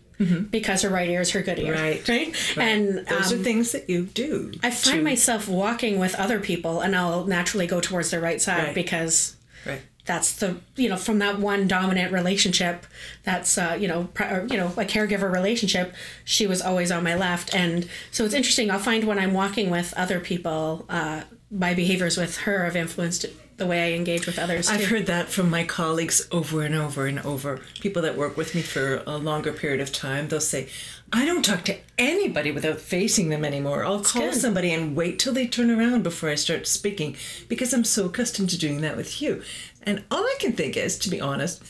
because 0.51 0.83
her 0.83 0.89
right 0.89 1.09
ear 1.09 1.21
is 1.21 1.31
her 1.31 1.43
good 1.43 1.61
ear. 1.61 1.73
Right. 1.75 2.09
Right. 2.09 2.35
And 2.57 3.07
Those 3.07 3.33
um, 3.33 3.39
are 3.41 3.43
things 3.45 3.71
that 3.71 3.89
you 3.89 4.03
do. 4.07 4.53
I 4.65 4.71
find 4.73 4.99
to- 4.99 5.05
myself 5.05 5.47
walking 5.49 6.01
with 6.01 6.17
other 6.17 6.41
people, 6.41 6.81
and 6.81 6.97
I'll 6.97 7.25
naturally 7.27 7.69
go 7.69 7.81
towards 7.81 8.11
the 8.11 8.19
right 8.21 8.41
side 8.43 8.65
Right. 8.65 8.75
because 8.75 9.37
Right. 9.65 9.81
That's 10.09 10.33
the 10.33 10.57
you 10.75 10.89
know 10.89 10.97
from 10.97 11.19
that 11.19 11.39
one 11.39 11.69
dominant 11.69 12.11
relationship 12.13 12.87
that's 13.25 13.59
uh, 13.59 13.77
you 13.79 13.87
know 13.87 14.09
or, 14.19 14.47
you 14.51 14.57
know 14.57 14.69
a 14.69 14.85
caregiver 14.85 15.31
relationship 15.31 15.95
she 16.25 16.47
was 16.47 16.63
always 16.63 16.91
on 16.91 17.05
my 17.05 17.15
left 17.15 17.55
and 17.55 17.87
so 18.11 18.25
it's 18.25 18.35
interesting 18.35 18.71
i'll 18.71 18.79
find 18.79 19.05
when 19.05 19.19
i'm 19.19 19.35
walking 19.35 19.69
with 19.71 19.93
other 19.97 20.19
people 20.19 20.87
uh, 20.89 21.23
my 21.51 21.75
behaviors 21.75 22.17
with 22.17 22.39
her 22.39 22.65
have 22.65 22.75
influenced 22.75 23.27
the 23.59 23.67
way 23.67 23.93
i 23.93 23.97
engage 23.97 24.25
with 24.25 24.39
others 24.39 24.71
I've 24.71 24.81
too. 24.81 24.87
heard 24.87 25.07
that 25.07 25.29
from 25.29 25.51
my 25.51 25.65
colleagues 25.65 26.27
over 26.33 26.63
and 26.63 26.75
over 26.75 27.07
and 27.07 27.19
over. 27.21 27.61
People 27.81 28.03
that 28.03 28.17
work 28.17 28.37
with 28.37 28.55
me 28.55 28.63
for 28.63 29.03
a 29.07 29.17
longer 29.19 29.53
period 29.53 29.81
of 29.81 29.91
time, 29.93 30.29
they'll 30.29 30.41
say, 30.41 30.69
I 31.13 31.25
don't 31.25 31.45
talk 31.45 31.65
to 31.65 31.79
anybody 31.97 32.53
without 32.53 32.81
facing 32.81 33.29
them 33.31 33.45
anymore. 33.45 33.85
I'll 33.85 34.03
call 34.03 34.31
good. 34.31 34.35
somebody 34.35 34.73
and 34.73 34.95
wait 34.95 35.19
till 35.19 35.33
they 35.33 35.47
turn 35.47 35.71
around 35.71 36.03
before 36.03 36.29
I 36.29 36.35
start 36.35 36.67
speaking 36.67 37.17
because 37.49 37.73
I'm 37.73 37.85
so 37.85 38.07
accustomed 38.07 38.51
to 38.51 38.59
doing 38.59 38.83
that 38.83 38.97
with 38.97 39.23
you. 39.23 39.43
And 39.83 40.05
all 40.11 40.23
I 40.23 40.37
can 40.39 40.53
think 40.53 40.77
is, 40.77 40.99
to 40.99 41.11
be 41.11 41.21
honest, 41.21 41.63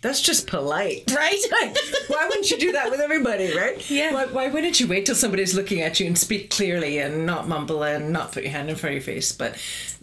that's 0.00 0.20
just 0.20 0.46
polite. 0.46 1.10
right 1.14 1.44
why 2.06 2.26
wouldn't 2.28 2.50
you 2.50 2.58
do 2.58 2.72
that 2.72 2.90
with 2.90 3.00
everybody, 3.00 3.56
right? 3.56 3.90
Yeah. 3.90 4.12
Why, 4.12 4.26
why 4.26 4.48
wouldn't 4.48 4.78
you 4.78 4.86
wait 4.86 5.06
till 5.06 5.16
somebody's 5.16 5.54
looking 5.54 5.80
at 5.80 5.98
you 5.98 6.06
and 6.06 6.16
speak 6.16 6.50
clearly 6.50 6.98
and 6.98 7.26
not 7.26 7.48
mumble 7.48 7.82
and 7.82 8.12
not 8.12 8.32
put 8.32 8.44
your 8.44 8.52
hand 8.52 8.70
in 8.70 8.76
front 8.76 8.96
of 8.96 9.06
your 9.06 9.14
face? 9.14 9.32
But 9.32 9.56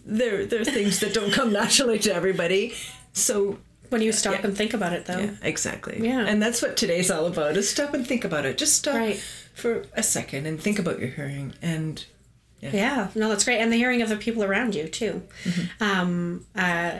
there, 0.04 0.44
there 0.44 0.60
are 0.60 0.64
things 0.64 1.00
that 1.00 1.14
don't 1.14 1.32
come 1.32 1.52
naturally 1.52 1.98
to 2.00 2.14
everybody. 2.14 2.74
So, 3.14 3.58
when 3.90 4.02
you 4.02 4.12
stop 4.12 4.44
and 4.44 4.56
think 4.56 4.74
about 4.74 4.92
it 4.92 5.06
though 5.06 5.18
yeah, 5.18 5.30
exactly. 5.42 5.98
Yeah. 6.02 6.20
And 6.26 6.42
that's 6.42 6.62
what 6.62 6.76
today's 6.76 7.10
all 7.10 7.26
about 7.26 7.56
is 7.56 7.68
stop 7.70 7.94
and 7.94 8.06
think 8.06 8.24
about 8.24 8.44
it. 8.44 8.58
Just 8.58 8.76
stop 8.76 8.94
Right. 8.96 9.18
for 9.54 9.84
a 9.94 10.02
second 10.02 10.46
and 10.46 10.60
think 10.60 10.78
about 10.78 10.98
your 10.98 11.08
hearing. 11.10 11.54
And 11.62 12.04
Yeah, 12.60 13.08
no, 13.14 13.28
that's 13.28 13.44
great, 13.44 13.58
and 13.60 13.72
the 13.72 13.76
hearing 13.76 14.02
of 14.02 14.08
the 14.08 14.16
people 14.16 14.42
around 14.42 14.74
you 14.74 14.88
too. 14.88 15.22
Mm-hmm. 15.44 15.82
Um, 15.82 16.46
uh, 16.56 16.92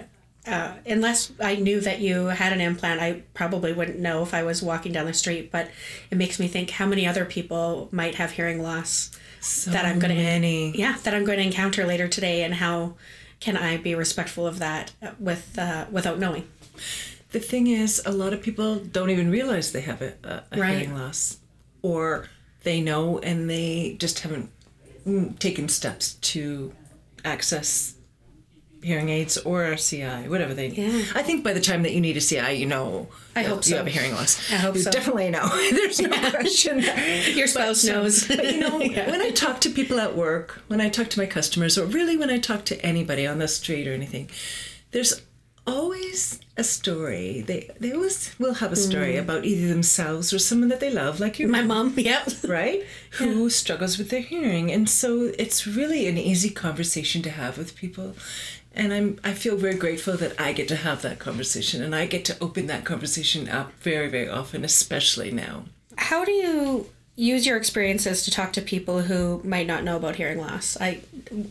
uh, 0.47 0.75
unless 0.87 1.33
I 1.41 1.57
knew 1.57 1.81
that 1.81 1.99
you 1.99 2.27
had 2.27 2.53
an 2.53 2.61
implant, 2.61 3.01
I 3.01 3.23
probably 3.35 3.73
wouldn't 3.73 3.99
know 3.99 4.23
if 4.23 4.33
I 4.33 4.45
was 4.45 4.63
walking 4.63 4.93
down 4.93 5.07
the 5.07 5.13
street. 5.13 5.51
But 5.51 5.71
it 6.11 6.17
makes 6.19 6.39
me 6.39 6.47
think 6.47 6.71
how 6.71 6.87
many 6.87 7.05
other 7.05 7.25
people 7.25 7.89
might 7.91 8.15
have 8.15 8.31
hearing 8.33 8.63
loss 8.63 9.11
so 9.41 9.73
that 9.73 9.85
I'm 9.85 9.99
going 9.99 10.15
to 10.15 10.23
many. 10.23 10.77
yeah 10.79 10.97
that 11.03 11.15
I'm 11.15 11.25
going 11.25 11.39
to 11.39 11.45
encounter 11.45 11.85
later 11.85 12.07
today, 12.07 12.45
and 12.45 12.55
how 12.55 12.95
can 13.41 13.57
I 13.57 13.77
be 13.77 13.95
respectful 13.97 14.47
of 14.47 14.61
that 14.61 14.93
with 15.19 15.59
uh, 15.59 15.87
without 15.91 16.19
knowing? 16.21 16.47
The 17.33 17.41
thing 17.41 17.67
is, 17.67 18.01
a 18.07 18.13
lot 18.13 18.33
of 18.33 18.43
people 18.43 18.77
don't 18.77 19.11
even 19.11 19.31
realize 19.31 19.73
they 19.73 19.81
have 19.83 20.01
a, 20.03 20.15
a, 20.25 20.59
Right. 20.59 20.79
hearing 20.79 20.95
loss, 20.95 21.39
or 21.83 22.29
they 22.63 22.81
know 22.81 23.19
and 23.19 23.49
they 23.51 23.97
just 23.99 24.21
haven't 24.21 24.51
mm, 25.07 25.39
taken 25.39 25.69
steps 25.69 26.15
to 26.15 26.73
access 27.25 27.95
hearing 28.83 29.09
aids 29.09 29.37
or 29.39 29.65
a 29.65 29.77
CI, 29.77 30.29
whatever 30.29 30.55
they. 30.55 30.69
Yeah. 30.69 31.03
I 31.15 31.23
think 31.23 31.43
by 31.43 31.53
the 31.53 31.61
time 31.61 31.83
that 31.83 31.93
you 31.93 32.01
need 32.01 32.17
a 32.17 32.21
CI, 32.21 32.53
you 32.53 32.67
know. 32.67 33.09
I 33.35 33.43
hope 33.43 33.59
you 33.67 33.73
so. 33.73 33.77
have 33.79 33.87
a 33.87 33.91
hearing 33.91 34.13
loss. 34.13 34.53
I 34.53 34.57
hope 34.57 34.77
you 34.77 34.83
so. 34.83 34.93
Definitely 34.93 35.31
know. 35.31 35.49
There's 35.71 36.01
no 36.01 36.09
question. 36.31 36.85
Your 37.35 37.49
spouse 37.49 37.85
knows. 37.85 38.29
But 38.29 38.45
you 38.45 38.61
know, 38.61 38.79
Yeah. 38.81 39.11
when 39.11 39.21
I 39.21 39.31
talk 39.31 39.61
to 39.63 39.71
people 39.71 39.99
at 39.99 40.15
work, 40.17 40.63
when 40.69 40.81
I 40.81 40.89
talk 40.89 41.09
to 41.11 41.19
my 41.19 41.27
customers, 41.27 41.77
or 41.77 41.85
really 41.87 42.17
when 42.17 42.31
I 42.31 42.39
talk 42.39 42.65
to 42.67 42.81
anybody 42.87 43.27
on 43.27 43.39
the 43.41 43.49
street 43.49 43.89
or 43.89 43.93
anything, 43.93 44.31
there's 44.93 45.21
always 45.67 46.39
a 46.57 46.65
story. 46.65 47.43
They 47.43 47.71
they 47.79 47.93
always 47.93 48.35
will 48.39 48.55
have 48.55 48.73
a 48.73 48.77
story 48.77 49.17
about 49.17 49.45
either 49.45 49.69
themselves 49.69 50.33
or 50.33 50.39
someone 50.39 50.69
that 50.69 50.81
they 50.81 50.91
love, 50.91 51.21
like 51.21 51.39
your 51.39 51.49
Mm. 51.49 51.53
My 51.53 51.63
mom, 51.63 51.95
yep. 51.97 52.29
right? 52.49 52.85
Who 53.19 53.51
struggles 53.51 53.99
with 53.99 54.11
their 54.11 54.21
hearing. 54.21 54.73
And 54.73 54.89
so 54.89 55.33
it's 55.39 55.67
really 55.67 56.07
an 56.07 56.19
easy 56.19 56.51
conversation 56.51 57.23
to 57.23 57.31
have 57.31 57.59
with 57.59 57.77
people. 57.77 58.17
And 58.75 58.93
I'm 58.93 59.19
I 59.25 59.33
feel 59.33 59.57
very 59.57 59.75
grateful 59.75 60.17
that 60.17 60.39
I 60.41 60.53
get 60.53 60.69
to 60.69 60.77
have 60.77 61.03
that 61.03 61.19
conversation 61.19 61.83
and 61.83 61.95
I 61.95 62.07
get 62.07 62.25
to 62.27 62.37
open 62.41 62.67
that 62.67 62.85
conversation 62.85 63.49
up 63.49 63.73
very, 63.81 64.09
very 64.09 64.29
often, 64.29 64.65
especially 64.65 65.31
now. 65.31 65.65
How 65.97 66.25
do 66.25 66.33
you 66.33 66.91
use 67.17 67.47
your 67.47 67.57
experiences 67.57 68.23
to 68.25 68.31
talk 68.31 68.53
to 68.53 68.61
people 68.61 69.01
who 69.01 69.41
might 69.43 69.67
not 69.67 69.83
know 69.83 69.97
about 69.97 70.17
hearing 70.17 70.39
loss? 70.39 70.77
I 70.81 71.01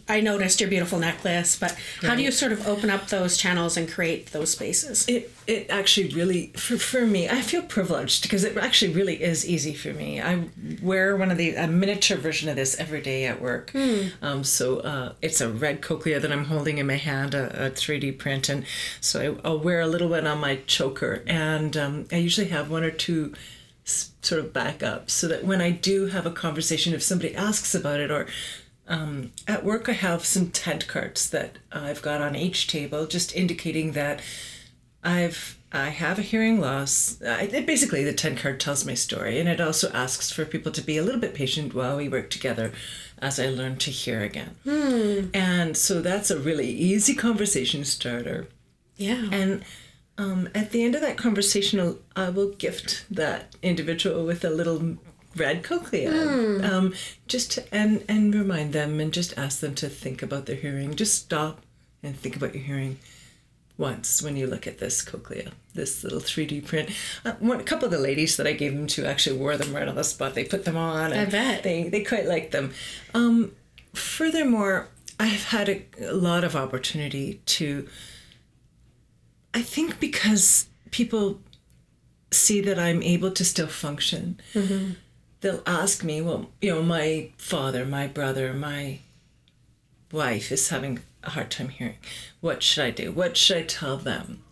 I 0.07 0.21
noticed 0.21 0.61
your 0.61 0.69
beautiful 0.69 0.99
necklace, 0.99 1.57
but 1.57 1.77
how 2.01 2.15
do 2.15 2.21
you 2.21 2.31
sort 2.31 2.51
of 2.51 2.67
open 2.67 2.89
up 2.91 3.07
those 3.07 3.35
channels 3.35 3.75
and 3.75 3.91
create 3.91 4.31
those 4.31 4.51
spaces? 4.51 5.05
It 5.07 5.31
it 5.47 5.69
actually 5.69 6.09
really 6.09 6.47
for, 6.55 6.77
for 6.77 7.05
me 7.05 7.27
I 7.27 7.41
feel 7.41 7.63
privileged 7.63 8.21
because 8.23 8.43
it 8.43 8.55
actually 8.57 8.93
really 8.93 9.21
is 9.21 9.45
easy 9.45 9.73
for 9.73 9.91
me. 9.91 10.21
I 10.21 10.45
wear 10.81 11.17
one 11.17 11.31
of 11.31 11.37
the 11.37 11.55
a 11.55 11.67
miniature 11.67 12.17
version 12.17 12.47
of 12.47 12.55
this 12.55 12.79
every 12.79 13.01
day 13.01 13.25
at 13.25 13.41
work. 13.41 13.71
Um, 14.21 14.43
so 14.43 14.79
uh, 14.79 15.13
it's 15.21 15.41
a 15.41 15.49
red 15.49 15.81
cochlea 15.81 16.19
that 16.19 16.31
I'm 16.31 16.45
holding 16.45 16.77
in 16.77 16.85
my 16.87 16.97
hand, 16.97 17.33
a, 17.33 17.67
a 17.67 17.71
3D 17.71 18.19
print, 18.19 18.49
and 18.49 18.65
so 19.01 19.39
I, 19.43 19.47
I'll 19.47 19.59
wear 19.59 19.81
a 19.81 19.87
little 19.87 20.09
one 20.09 20.27
on 20.27 20.39
my 20.39 20.57
choker, 20.67 21.23
and 21.25 21.75
um, 21.75 22.05
I 22.11 22.17
usually 22.17 22.47
have 22.47 22.69
one 22.69 22.83
or 22.83 22.91
two 22.91 23.33
sort 23.85 24.39
of 24.39 24.51
backup 24.51 25.09
so 25.09 25.27
that 25.27 25.45
when 25.45 25.61
I 25.61 25.71
do 25.71 26.07
have 26.07 26.25
a 26.25 26.31
conversation, 26.31 26.93
if 26.93 27.03
somebody 27.03 27.35
asks 27.35 27.73
about 27.73 27.99
it, 27.99 28.11
or 28.11 28.27
um, 28.87 29.31
at 29.47 29.63
work, 29.63 29.87
I 29.87 29.93
have 29.93 30.25
some 30.25 30.49
tent 30.49 30.87
cards 30.87 31.29
that 31.29 31.57
I've 31.71 32.01
got 32.01 32.21
on 32.21 32.35
each 32.35 32.67
table, 32.67 33.05
just 33.05 33.35
indicating 33.35 33.93
that 33.93 34.21
I've 35.03 35.57
I 35.71 35.89
have 35.89 36.17
a 36.17 36.23
hearing 36.23 36.61
loss. 36.61 37.21
I, 37.21 37.43
it 37.43 37.65
basically, 37.65 38.03
the 38.03 38.13
tent 38.13 38.39
card 38.39 38.59
tells 38.59 38.85
my 38.85 38.93
story, 38.93 39.39
and 39.39 39.49
it 39.49 39.59
also 39.59 39.91
asks 39.91 40.31
for 40.31 40.45
people 40.45 40.71
to 40.71 40.81
be 40.81 40.97
a 40.97 41.03
little 41.03 41.19
bit 41.19 41.35
patient 41.35 41.73
while 41.73 41.97
we 41.97 42.07
work 42.07 42.29
together 42.29 42.71
as 43.19 43.39
I 43.39 43.47
learn 43.49 43.77
to 43.77 43.91
hear 43.91 44.21
again. 44.21 44.55
And 45.33 45.75
so 45.75 46.01
that's 46.01 46.31
a 46.31 46.39
really 46.39 46.69
easy 46.69 47.13
conversation 47.13 47.83
starter. 47.83 48.47
Yeah. 48.95 49.27
And 49.31 49.63
um, 50.17 50.49
at 50.55 50.71
the 50.71 50.83
end 50.83 50.95
of 50.95 51.01
that 51.01 51.17
conversation, 51.17 51.97
I'll- 52.15 52.47
gift 52.57 53.05
that 53.09 53.55
individual 53.61 54.25
with 54.25 54.43
a 54.45 54.49
little 54.49 54.97
red 55.35 55.63
cochlea, 55.63 56.11
um, 56.63 56.93
just 57.27 57.51
to, 57.53 57.75
and 57.75 58.03
and 58.07 58.33
remind 58.33 58.71
them 58.71 58.99
and 58.99 59.13
just 59.13 59.37
ask 59.37 59.59
them 59.59 59.75
to 59.75 59.89
think 59.89 60.21
about 60.21 60.45
their 60.45 60.55
hearing. 60.55 60.95
Just 60.95 61.15
stop 61.15 61.61
and 62.01 62.17
think 62.17 62.35
about 62.35 62.55
your 62.55 62.63
hearing 62.63 62.97
once 63.77 64.21
when 64.21 64.37
you 64.37 64.47
look 64.47 64.65
at 64.67 64.77
this 64.77 65.01
cochlea, 65.01 65.51
this 65.73 66.03
little 66.03 66.21
3D 66.21 66.65
print. 66.65 66.89
Uh, 67.25 67.33
one, 67.39 67.59
a 67.59 67.63
couple 67.63 67.85
of 67.85 67.91
the 67.91 67.99
ladies 67.99 68.37
that 68.37 68.47
I 68.47 68.53
gave 68.53 68.73
them 68.73 68.87
to 68.87 69.05
actually 69.05 69.37
wore 69.37 69.57
them 69.57 69.73
right 69.75 69.87
on 69.87 69.95
the 69.95 70.03
spot. 70.03 70.33
They 70.33 70.45
put 70.45 70.63
them 70.65 70.77
on. 70.77 71.11
And 71.11 71.31
bet. 71.31 71.63
They, 71.63 71.89
they 71.89 72.03
quite 72.03 72.25
liked 72.25 72.51
them. 72.51 72.73
Um, 73.13 73.51
furthermore, 73.93 74.87
I've 75.19 75.45
had 75.45 75.67
a, 75.69 75.83
a 76.01 76.13
lot 76.13 76.43
of 76.43 76.55
opportunity 76.55 77.41
to, 77.47 77.87
I 79.55 79.61
think 79.61 80.01
because 80.01 80.67
people 80.91 81.39
see 82.29 82.59
that 82.59 82.77
I'm 82.77 83.01
able 83.01 83.31
to 83.31 83.45
still 83.45 83.67
function, 83.67 84.39
mm-hmm. 84.53 84.91
they'll 85.39 85.63
ask 85.65 86.03
me, 86.03 86.21
well, 86.21 86.49
you 86.61 86.71
know, 86.71 86.83
my 86.83 87.29
father, 87.37 87.85
my 87.85 88.07
brother, 88.07 88.53
my 88.53 88.99
wife 90.11 90.51
is 90.51 90.67
having 90.69 90.99
a 91.23 91.29
hard 91.31 91.49
time 91.49 91.69
hearing. 91.69 91.95
What 92.41 92.61
should 92.63 92.83
I 92.83 92.91
do? 92.91 93.13
What 93.13 93.37
should 93.37 93.57
I 93.57 93.63
tell 93.63 93.95
them? 93.95 94.43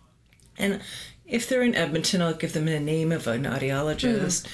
And 0.56 0.80
if 1.26 1.46
they're 1.48 1.62
in 1.62 1.74
Edmonton, 1.74 2.22
I'll 2.22 2.32
give 2.32 2.54
them 2.54 2.64
the 2.64 2.80
name 2.80 3.12
of 3.12 3.26
an 3.26 3.44
audiologist. 3.44 4.46
Mm-hmm. 4.46 4.50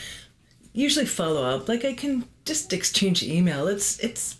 Usually 0.72 1.06
follow 1.06 1.44
up. 1.44 1.68
Like 1.68 1.84
I 1.84 1.94
can 1.94 2.24
just 2.44 2.72
exchange 2.72 3.22
email. 3.22 3.68
It's 3.68 3.98
it's 4.00 4.36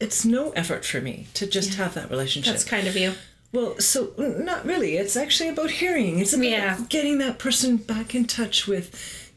it's 0.00 0.24
no 0.24 0.50
effort 0.50 0.84
for 0.84 1.00
me 1.00 1.26
to 1.34 1.46
just 1.46 1.74
have 1.74 1.94
that 1.94 2.10
relationship. 2.10 2.52
That's 2.52 2.64
kind 2.64 2.86
of 2.86 2.96
you. 2.96 3.14
Well, 3.54 3.78
so 3.78 4.12
not 4.18 4.66
really. 4.66 4.96
It's 4.96 5.16
actually 5.16 5.48
about 5.50 5.70
hearing. 5.70 6.18
It's 6.18 6.32
about 6.32 6.44
Yeah. 6.44 6.78
getting 6.88 7.18
that 7.18 7.38
person 7.38 7.76
back 7.76 8.12
in 8.14 8.24
touch 8.26 8.66
with 8.66 9.30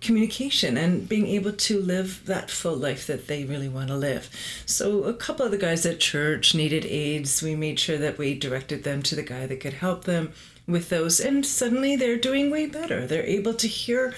communication 0.00 0.78
and 0.78 1.06
being 1.06 1.26
able 1.26 1.52
to 1.52 1.78
live 1.78 2.22
that 2.24 2.50
full 2.50 2.74
life 2.74 3.06
that 3.06 3.26
they 3.26 3.44
really 3.44 3.68
want 3.68 3.88
to 3.88 3.96
live. 3.96 4.30
So 4.64 5.04
a 5.04 5.12
couple 5.12 5.44
of 5.44 5.52
the 5.52 5.58
guys 5.58 5.84
at 5.84 6.00
church 6.00 6.54
needed 6.54 6.86
aids. 6.86 7.42
We 7.42 7.54
made 7.54 7.78
sure 7.78 7.98
that 7.98 8.16
we 8.16 8.34
directed 8.34 8.82
them 8.82 9.02
to 9.02 9.14
the 9.14 9.22
guy 9.22 9.44
that 9.46 9.60
could 9.60 9.74
help 9.74 10.04
them 10.04 10.32
with 10.66 10.88
those 10.88 11.20
and 11.20 11.44
suddenly 11.44 11.96
they're 11.96 12.16
doing 12.16 12.50
way 12.50 12.64
better. 12.64 13.06
They're 13.06 13.26
able 13.26 13.52
to 13.54 13.68
hear 13.68 14.14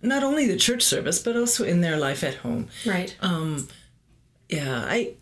not 0.00 0.22
only 0.22 0.46
the 0.46 0.56
church 0.56 0.82
service 0.84 1.18
but 1.18 1.36
also 1.36 1.64
in 1.64 1.80
their 1.80 1.96
life 1.96 2.22
at 2.22 2.36
home. 2.36 2.68
Right. 2.86 3.16
Um, 3.20 3.66
yeah, 4.48 4.84
I 4.86 5.14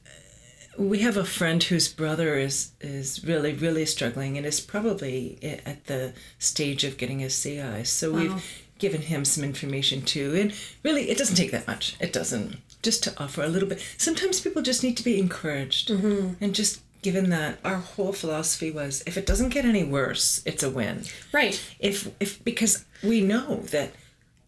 we 0.78 1.00
have 1.00 1.16
a 1.16 1.24
friend 1.24 1.62
whose 1.62 1.88
brother 1.88 2.36
is 2.38 2.70
is 2.80 3.24
really 3.24 3.52
really 3.52 3.84
struggling 3.84 4.36
and 4.36 4.46
is 4.46 4.60
probably 4.60 5.38
at 5.66 5.86
the 5.86 6.12
stage 6.38 6.84
of 6.84 6.96
getting 6.96 7.18
his 7.18 7.40
CI. 7.42 7.84
So 7.84 8.12
Wow. 8.12 8.18
we've 8.18 8.44
given 8.78 9.02
him 9.02 9.24
some 9.24 9.42
information 9.42 10.02
too. 10.02 10.34
And 10.36 10.52
really, 10.84 11.10
it 11.10 11.18
doesn't 11.18 11.34
take 11.36 11.50
that 11.50 11.66
much. 11.66 11.96
It 12.00 12.12
doesn't. 12.12 12.58
Just 12.82 13.02
to 13.04 13.14
offer 13.22 13.42
a 13.42 13.48
little 13.48 13.68
bit. 13.68 13.82
Sometimes 13.96 14.40
people 14.40 14.62
just 14.62 14.84
need 14.84 14.96
to 14.98 15.02
be 15.02 15.18
encouraged 15.18 15.88
mm-hmm. 15.88 16.34
and 16.40 16.54
just 16.54 16.80
given 17.02 17.28
that 17.30 17.58
our 17.64 17.76
whole 17.78 18.12
philosophy 18.12 18.70
was 18.70 19.02
if 19.06 19.16
it 19.16 19.26
doesn't 19.26 19.48
get 19.48 19.64
any 19.64 19.82
worse, 19.84 20.42
it's 20.44 20.62
a 20.62 20.70
win. 20.70 21.02
right. 21.32 21.60
If 21.80 22.08
if 22.20 22.42
because 22.44 22.84
we 23.02 23.20
know 23.20 23.62
that 23.72 23.92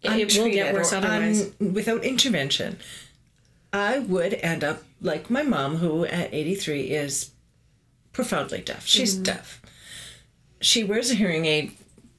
It- 0.03 0.13
it 0.33 0.39
will 0.39 0.49
get 0.51 0.73
worse 0.75 0.93
otherwise. 0.93 1.51
un- 1.61 1.75
without 1.75 2.05
intervention, 2.05 2.79
I 3.73 3.99
would 4.01 4.35
end 4.35 4.65
up 4.65 4.83
like 5.01 5.31
my 5.31 5.43
mom, 5.43 5.77
who 5.77 6.05
at 6.05 6.33
83 6.35 6.83
is 6.83 7.31
profoundly 8.13 8.61
deaf. 8.61 8.87
She's 8.87 9.15
Mm-hmm. 9.15 9.23
deaf. 9.25 9.63
She 10.61 10.85
wears 10.85 11.11
a 11.11 11.15
hearing 11.15 11.47
aid 11.47 11.73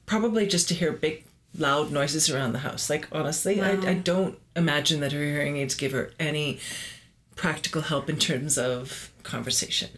probably 0.06 0.48
just 0.48 0.68
to 0.70 0.74
hear 0.74 0.92
big, 0.92 1.24
loud 1.58 1.92
noises 1.92 2.30
around 2.30 2.54
the 2.54 2.60
house. 2.60 2.90
Like, 2.90 3.08
honestly, 3.12 3.62
I, 3.62 3.72
I 3.90 3.94
don't 3.94 4.38
imagine 4.56 5.00
that 5.02 5.12
her 5.12 5.20
hearing 5.24 5.58
aids 5.58 5.76
give 5.76 5.92
her 5.92 6.12
any 6.20 6.60
practical 7.36 7.84
help 7.84 8.10
in 8.10 8.18
terms 8.18 8.58
of 8.58 9.12
conversation. 9.24 9.90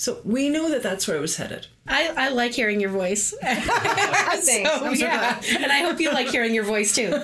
So 0.00 0.18
we 0.24 0.48
know 0.48 0.70
that 0.70 0.82
that's 0.82 1.06
where 1.06 1.18
I 1.18 1.20
was 1.20 1.36
headed. 1.36 1.66
I, 1.86 2.10
I 2.16 2.28
like 2.30 2.54
hearing 2.54 2.80
your 2.80 2.88
voice. 2.88 3.30
so, 3.38 3.42
yeah. 3.42 5.38
and 5.46 5.70
I 5.70 5.80
hope 5.80 6.00
you 6.00 6.10
like 6.10 6.28
hearing 6.28 6.54
your 6.54 6.64
voice 6.64 6.94
too. 6.94 7.10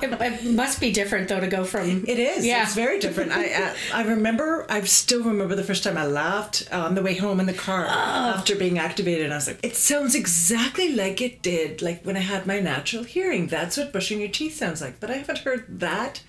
It, 0.00 0.12
it 0.12 0.44
must 0.44 0.80
be 0.80 0.92
different 0.92 1.28
though 1.28 1.40
to 1.40 1.48
go 1.48 1.64
from. 1.64 2.04
It 2.06 2.20
is. 2.20 2.46
Yeah. 2.46 2.62
It's 2.62 2.76
very 2.76 3.00
different. 3.00 3.32
I, 3.32 3.48
I 3.48 3.62
uh, 3.62 3.74
I 3.94 4.02
remember. 4.04 4.64
I 4.68 4.80
still 4.82 5.24
remember 5.24 5.56
the 5.56 5.64
first 5.64 5.82
time 5.82 5.98
I 5.98 6.06
laughed 6.06 6.72
on 6.72 6.94
the 6.94 7.02
way 7.02 7.16
home 7.16 7.40
in 7.40 7.46
the 7.46 7.52
car 7.52 7.86
oh. 7.88 7.90
after 8.36 8.54
being 8.54 8.78
activated. 8.78 9.24
And 9.24 9.32
I 9.32 9.36
was 9.36 9.48
like, 9.48 9.58
it 9.64 9.74
sounds 9.74 10.14
exactly 10.14 10.94
like 10.94 11.20
it 11.20 11.42
did, 11.42 11.82
like 11.82 12.04
when 12.04 12.16
I 12.16 12.20
had 12.20 12.46
my 12.46 12.60
natural 12.60 13.02
hearing. 13.02 13.48
That's 13.48 13.76
what 13.76 13.90
brushing 13.90 14.20
your 14.20 14.28
teeth 14.28 14.54
sounds 14.54 14.80
like. 14.80 15.00
But 15.00 15.10
I 15.10 15.14
haven't 15.14 15.38
heard 15.38 15.80
that 15.80 16.22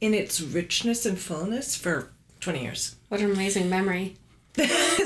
in 0.00 0.14
its 0.14 0.40
richness 0.40 1.04
and 1.04 1.18
fullness 1.18 1.74
for 1.74 2.12
twenty 2.38 2.62
years. 2.62 2.94
What 3.08 3.20
an 3.20 3.32
amazing 3.32 3.68
memory. 3.68 4.14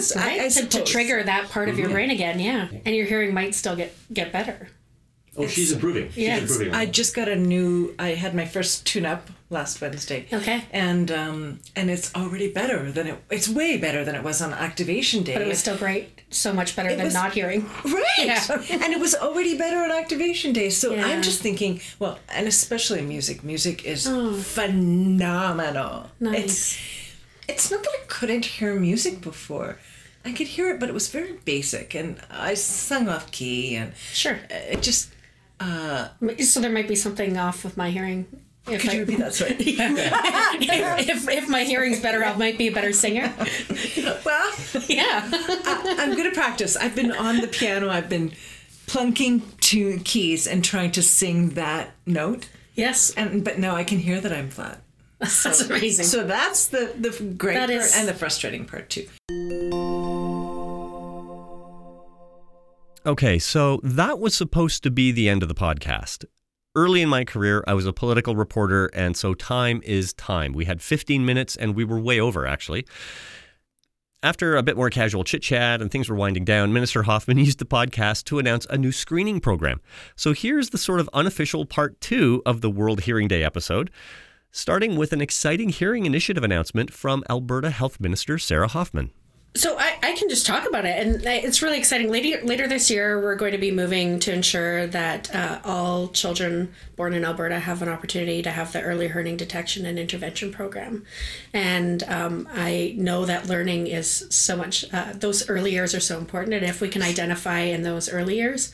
So 0.00 0.18
I, 0.20 0.44
I 0.44 0.48
to, 0.48 0.66
to 0.66 0.84
trigger 0.84 1.22
that 1.22 1.50
part 1.50 1.68
of 1.68 1.78
your 1.78 1.90
brain 1.90 2.10
again, 2.10 2.38
yeah. 2.40 2.68
And 2.86 2.94
your 2.94 3.06
hearing 3.06 3.34
might 3.34 3.54
still 3.54 3.76
get, 3.76 3.94
get 4.12 4.32
better. 4.32 4.68
Oh, 5.36 5.46
she's 5.46 5.70
improving. 5.72 6.08
She's 6.08 6.18
Yes. 6.24 6.42
improving. 6.42 6.74
I 6.74 6.86
just 6.86 7.14
got 7.14 7.28
a 7.28 7.36
new. 7.36 7.94
I 7.98 8.10
had 8.10 8.34
my 8.34 8.44
first 8.46 8.84
tune-up 8.86 9.30
last 9.48 9.80
Wednesday. 9.80 10.26
Okay. 10.32 10.64
And 10.72 11.10
um 11.12 11.60
and 11.76 11.88
it's 11.88 12.12
already 12.16 12.50
better 12.52 12.90
than 12.90 13.06
it. 13.06 13.22
It's 13.30 13.48
way 13.48 13.76
better 13.78 14.04
than 14.04 14.14
it 14.16 14.24
was 14.24 14.42
on 14.42 14.52
activation 14.52 15.22
day. 15.22 15.34
But 15.34 15.42
it 15.42 15.48
was 15.48 15.58
still 15.60 15.76
great. 15.76 16.20
So 16.30 16.52
much 16.52 16.74
better 16.74 16.94
than 16.96 17.04
was- 17.06 17.14
not 17.14 17.32
hearing. 17.32 17.64
Right. 17.84 18.04
Yeah. 18.18 18.44
and 18.70 18.92
it 18.92 18.98
was 19.00 19.14
already 19.14 19.56
better 19.56 19.78
on 19.78 19.92
activation 19.92 20.52
day. 20.52 20.68
So 20.68 20.92
Yeah. 20.94 21.06
I'm 21.06 21.22
just 21.22 21.40
thinking, 21.40 21.80
well, 22.00 22.18
and 22.28 22.48
especially 22.48 23.00
music. 23.02 23.44
Music 23.44 23.84
is 23.84 24.06
phenomenal. 24.42 26.06
Oh. 26.06 26.10
Nice. 26.20 26.44
It's 26.44 26.78
it's 27.50 27.70
not 27.70 27.82
that 27.82 27.90
I 28.00 28.04
couldn't 28.06 28.44
hear 28.46 28.74
music 28.74 29.20
before. 29.20 29.78
I 30.24 30.32
could 30.32 30.48
hear 30.48 30.70
it, 30.70 30.78
but 30.80 30.88
it 30.88 30.92
was 30.92 31.08
very 31.08 31.32
basic 31.44 31.94
and 31.94 32.20
I 32.30 32.54
sung 32.54 33.08
off 33.08 33.30
key 33.30 33.74
and 33.76 33.92
Sure. 34.12 34.38
it 34.50 34.82
just 34.82 35.12
uh, 35.60 36.08
So 36.44 36.60
there 36.60 36.70
might 36.70 36.88
be 36.88 36.94
something 36.96 37.36
off 37.38 37.64
with 37.64 37.76
my 37.76 37.90
hearing. 37.90 38.26
If, 38.68 38.82
could 38.82 38.90
I, 38.90 38.94
you 38.94 39.00
repeat 39.00 39.18
that 39.18 39.34
sorry? 39.34 39.56
if, 39.58 41.08
if, 41.08 41.28
if 41.28 41.48
my 41.48 41.64
hearing's 41.64 42.00
better, 42.00 42.22
I 42.22 42.36
might 42.36 42.58
be 42.58 42.68
a 42.68 42.72
better 42.72 42.92
singer. 42.92 43.32
well, 44.24 44.52
Yeah. 44.86 45.28
I'm 45.32 46.14
good 46.14 46.26
at 46.26 46.34
practice. 46.34 46.76
I've 46.76 46.94
been 46.94 47.12
on 47.12 47.40
the 47.40 47.48
piano. 47.48 47.88
I've 47.88 48.08
been 48.10 48.32
plunking 48.86 49.42
to 49.60 49.98
keys 50.04 50.46
and 50.46 50.62
trying 50.62 50.92
to 50.92 51.02
sing 51.02 51.50
that 51.50 51.92
note. 52.06 52.48
Yes. 52.74 53.10
And 53.16 53.42
but 53.44 53.58
now 53.58 53.74
I 53.74 53.84
can 53.84 53.98
hear 53.98 54.20
that 54.20 54.32
I'm 54.32 54.50
flat. 54.50 54.82
That's 55.44 55.60
amazing. 55.60 56.06
So 56.06 56.24
that's 56.24 56.68
the 56.68 56.94
the 56.98 57.10
great 57.36 57.54
That 57.54 57.68
part 57.68 57.82
is- 57.82 57.94
and 57.96 58.08
the 58.08 58.14
frustrating 58.14 58.64
part 58.64 58.88
too. 58.88 59.06
Okay, 63.06 63.38
so 63.38 63.80
that 63.82 64.18
was 64.18 64.34
supposed 64.34 64.82
to 64.82 64.90
be 64.90 65.10
the 65.10 65.28
end 65.28 65.42
of 65.42 65.48
the 65.48 65.54
podcast. 65.54 66.24
Early 66.76 67.00
in 67.02 67.08
my 67.08 67.24
career, 67.24 67.64
I 67.66 67.74
was 67.74 67.86
a 67.86 67.92
political 67.92 68.36
reporter, 68.36 68.86
and 68.94 69.16
so 69.16 69.34
time 69.34 69.80
is 69.84 70.12
time. 70.12 70.52
We 70.52 70.66
had 70.66 70.80
15 70.82 71.24
minutes, 71.24 71.56
and 71.56 71.74
we 71.74 71.84
were 71.84 71.98
way 71.98 72.20
over, 72.20 72.46
actually. 72.46 72.86
After 74.22 74.54
a 74.56 74.62
bit 74.62 74.76
more 74.76 74.90
casual 74.90 75.24
chit 75.24 75.40
chat 75.42 75.80
and 75.80 75.90
things 75.90 76.10
were 76.10 76.14
winding 76.14 76.44
down, 76.44 76.74
Minister 76.74 77.04
Hoffman 77.04 77.38
used 77.46 77.58
the 77.58 77.64
podcast 77.64 78.24
to 78.24 78.38
announce 78.38 78.66
a 78.68 78.76
new 78.76 78.92
screening 78.92 79.40
program. 79.40 79.80
So 80.14 80.32
here's 80.34 80.70
the 80.70 80.78
sort 80.78 81.00
of 81.00 81.08
unofficial 81.14 81.64
part 81.64 81.98
two 82.02 82.42
of 82.44 82.60
the 82.60 82.70
World 82.70 83.00
Hearing 83.02 83.28
Day 83.28 83.42
episode, 83.42 83.90
starting 84.52 84.96
with 84.96 85.12
an 85.12 85.20
exciting 85.20 85.68
hearing 85.68 86.06
initiative 86.06 86.44
announcement 86.44 86.92
from 86.92 87.24
Alberta 87.28 87.70
Health 87.70 88.00
Minister 88.00 88.38
Sarah 88.38 88.68
Hoffman. 88.68 89.10
So 89.56 89.76
I, 89.76 89.98
I 90.00 90.12
can 90.12 90.28
just 90.28 90.46
talk 90.46 90.68
about 90.68 90.84
it, 90.84 91.04
and 91.04 91.26
it's 91.26 91.60
really 91.60 91.76
exciting. 91.76 92.08
Later, 92.08 92.40
later 92.44 92.68
this 92.68 92.88
year, 92.88 93.20
we're 93.20 93.34
going 93.34 93.50
to 93.50 93.58
be 93.58 93.72
moving 93.72 94.20
to 94.20 94.32
ensure 94.32 94.86
that 94.86 95.34
uh, 95.34 95.58
all 95.64 96.06
children 96.06 96.72
born 96.94 97.14
in 97.14 97.24
Alberta 97.24 97.58
have 97.58 97.82
an 97.82 97.88
opportunity 97.88 98.42
to 98.42 98.50
have 98.52 98.72
the 98.72 98.80
early 98.80 99.12
learning 99.12 99.38
detection 99.38 99.86
and 99.86 99.98
intervention 99.98 100.52
program. 100.52 101.04
And 101.52 102.04
um, 102.04 102.48
I 102.52 102.94
know 102.96 103.24
that 103.24 103.48
learning 103.48 103.88
is 103.88 104.24
so 104.30 104.56
much; 104.56 104.84
uh, 104.94 105.14
those 105.14 105.48
early 105.50 105.72
years 105.72 105.96
are 105.96 106.00
so 106.00 106.16
important, 106.16 106.54
and 106.54 106.64
if 106.64 106.80
we 106.80 106.88
can 106.88 107.02
identify 107.02 107.62
in 107.62 107.82
those 107.82 108.08
early 108.08 108.36
years, 108.36 108.72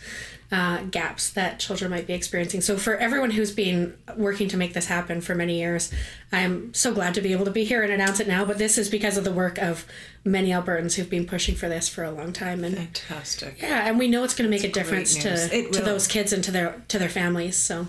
uh, 0.52 0.82
gaps 0.84 1.30
that 1.30 1.58
children 1.58 1.90
might 1.90 2.06
be 2.06 2.12
experiencing. 2.12 2.60
So, 2.60 2.76
for 2.76 2.96
everyone 2.96 3.32
who's 3.32 3.50
been 3.50 3.96
working 4.16 4.48
to 4.48 4.56
make 4.56 4.74
this 4.74 4.86
happen 4.86 5.20
for 5.20 5.34
many 5.34 5.58
years, 5.58 5.92
I'm 6.30 6.72
so 6.72 6.94
glad 6.94 7.14
to 7.14 7.20
be 7.20 7.32
able 7.32 7.44
to 7.46 7.50
be 7.50 7.64
here 7.64 7.82
and 7.82 7.92
announce 7.92 8.20
it 8.20 8.28
now. 8.28 8.44
But 8.44 8.58
this 8.58 8.78
is 8.78 8.88
because 8.88 9.16
of 9.16 9.24
the 9.24 9.32
work 9.32 9.58
of 9.58 9.86
many 10.24 10.50
Albertans 10.50 10.94
who've 10.94 11.10
been 11.10 11.26
pushing 11.26 11.56
for 11.56 11.68
this 11.68 11.88
for 11.88 12.04
a 12.04 12.10
long 12.10 12.32
time. 12.32 12.62
And 12.62 12.76
Fantastic. 12.76 13.60
yeah, 13.60 13.88
and 13.88 13.98
we 13.98 14.06
know 14.08 14.22
it's 14.22 14.34
going 14.34 14.48
to 14.48 14.56
make 14.56 14.64
a 14.64 14.72
difference 14.72 15.16
to 15.16 15.70
to 15.72 15.80
those 15.80 16.06
kids 16.06 16.32
and 16.32 16.44
to 16.44 16.50
their 16.50 16.82
to 16.88 16.98
their 16.98 17.08
families. 17.08 17.56
So. 17.56 17.86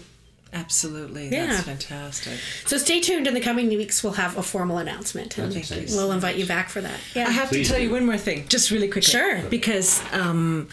Absolutely. 0.54 1.28
Yeah. 1.30 1.48
That's 1.48 1.64
fantastic. 1.64 2.40
So 2.66 2.78
stay 2.78 3.02
tuned. 3.02 3.28
In 3.28 3.34
the 3.34 3.42
coming 3.42 3.68
weeks, 3.68 4.02
we'll 4.02 4.14
have 4.14 4.38
a 4.38 4.42
formal 4.42 4.78
announcement, 4.78 5.38
and 5.38 5.54
we'll 5.90 6.14
invite 6.14 6.38
you 6.38 6.46
back 6.46 6.70
for 6.70 6.80
that. 6.80 7.00
Yeah. 7.14 7.28
I 7.28 7.32
have 7.32 7.50
Please 7.50 7.68
to 7.68 7.74
tell 7.74 7.82
do. 7.82 7.86
you 7.86 7.92
one 7.92 8.06
more 8.06 8.18
thing, 8.18 8.48
just 8.48 8.72
really 8.72 8.88
quickly. 8.88 9.12
Sure. 9.12 9.42
Because 9.50 10.02
um, 10.14 10.70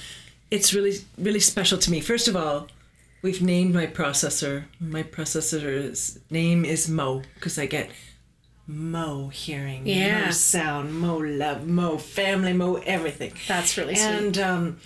it's 0.54 0.72
really, 0.72 0.98
really 1.18 1.40
special 1.40 1.78
to 1.78 1.90
me. 1.90 2.00
First 2.00 2.28
of 2.28 2.36
all, 2.36 2.68
we've 3.22 3.42
named 3.42 3.74
my 3.74 3.86
processor. 3.86 4.64
My 4.78 5.02
processor's 5.02 6.20
name 6.30 6.64
is 6.64 6.88
Mo 6.88 7.22
because 7.34 7.58
I 7.58 7.66
get 7.66 7.90
Mo 8.66 9.28
hearing, 9.28 9.86
Yeah. 9.86 10.26
Mo 10.26 10.30
sound, 10.30 10.94
Mo 10.94 11.16
love, 11.16 11.66
Mo 11.66 11.98
family, 11.98 12.52
Mo 12.52 12.76
everything. 12.86 13.32
That's 13.48 13.76
really 13.76 13.96
sweet. 13.96 14.06
And 14.06 14.38
um, 14.38 14.78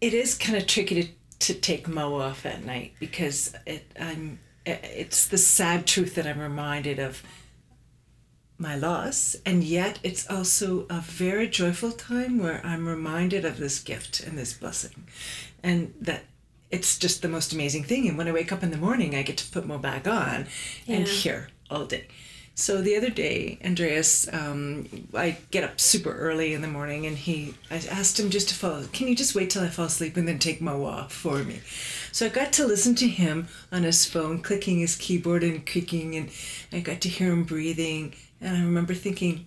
it 0.00 0.12
is 0.12 0.34
kind 0.36 0.58
of 0.58 0.66
tricky 0.66 1.02
to, 1.04 1.08
to 1.46 1.54
take 1.54 1.86
Mo 1.86 2.20
off 2.20 2.44
at 2.44 2.64
night 2.64 2.94
because 2.98 3.54
it 3.66 3.84
I'm 3.98 4.40
it's 4.66 5.28
the 5.28 5.38
sad 5.38 5.86
truth 5.86 6.14
that 6.14 6.26
I'm 6.26 6.40
reminded 6.40 6.98
of 6.98 7.22
my 8.58 8.76
loss, 8.76 9.36
and 9.44 9.64
yet 9.64 9.98
it's 10.02 10.28
also 10.30 10.86
a 10.88 11.00
very 11.00 11.48
joyful 11.48 11.90
time 11.92 12.38
where 12.38 12.60
I'm 12.64 12.86
reminded 12.86 13.44
of 13.44 13.58
this 13.58 13.80
gift 13.80 14.20
and 14.20 14.38
this 14.38 14.52
blessing, 14.52 15.06
and 15.62 15.92
that 16.00 16.24
it's 16.70 16.98
just 16.98 17.22
the 17.22 17.28
most 17.28 17.52
amazing 17.52 17.84
thing. 17.84 18.08
And 18.08 18.16
when 18.16 18.28
I 18.28 18.32
wake 18.32 18.52
up 18.52 18.62
in 18.62 18.70
the 18.70 18.76
morning, 18.76 19.14
I 19.14 19.22
get 19.22 19.36
to 19.38 19.50
put 19.50 19.66
Mo 19.66 19.78
back 19.78 20.06
on 20.06 20.46
and 20.86 21.06
Yeah. 21.06 21.12
hear 21.12 21.48
all 21.70 21.86
day. 21.86 22.06
So 22.56 22.80
the 22.80 22.94
other 22.96 23.10
day, 23.10 23.58
Andreas, 23.64 24.28
um, 24.32 24.88
I 25.12 25.38
get 25.50 25.64
up 25.64 25.80
super 25.80 26.16
early 26.16 26.54
in 26.54 26.62
the 26.62 26.68
morning, 26.68 27.04
and 27.04 27.18
he, 27.18 27.54
I 27.68 27.76
asked 27.90 28.18
him 28.20 28.30
just 28.30 28.48
to 28.50 28.54
fall. 28.54 28.84
Can 28.92 29.08
you 29.08 29.16
just 29.16 29.34
wait 29.34 29.50
till 29.50 29.64
I 29.64 29.68
fall 29.68 29.86
asleep 29.86 30.16
and 30.16 30.28
then 30.28 30.38
take 30.38 30.60
my 30.60 30.72
off 30.72 31.12
for 31.12 31.42
me? 31.42 31.60
So 32.12 32.26
I 32.26 32.28
got 32.28 32.52
to 32.52 32.66
listen 32.66 32.94
to 32.96 33.08
him 33.08 33.48
on 33.72 33.82
his 33.82 34.06
phone, 34.06 34.40
clicking 34.40 34.78
his 34.78 34.94
keyboard 34.94 35.42
and 35.42 35.66
creaking, 35.66 36.14
and 36.14 36.30
I 36.72 36.78
got 36.78 37.00
to 37.00 37.08
hear 37.08 37.32
him 37.32 37.42
breathing. 37.42 38.14
And 38.44 38.56
I 38.56 38.60
remember 38.60 38.92
thinking, 38.94 39.46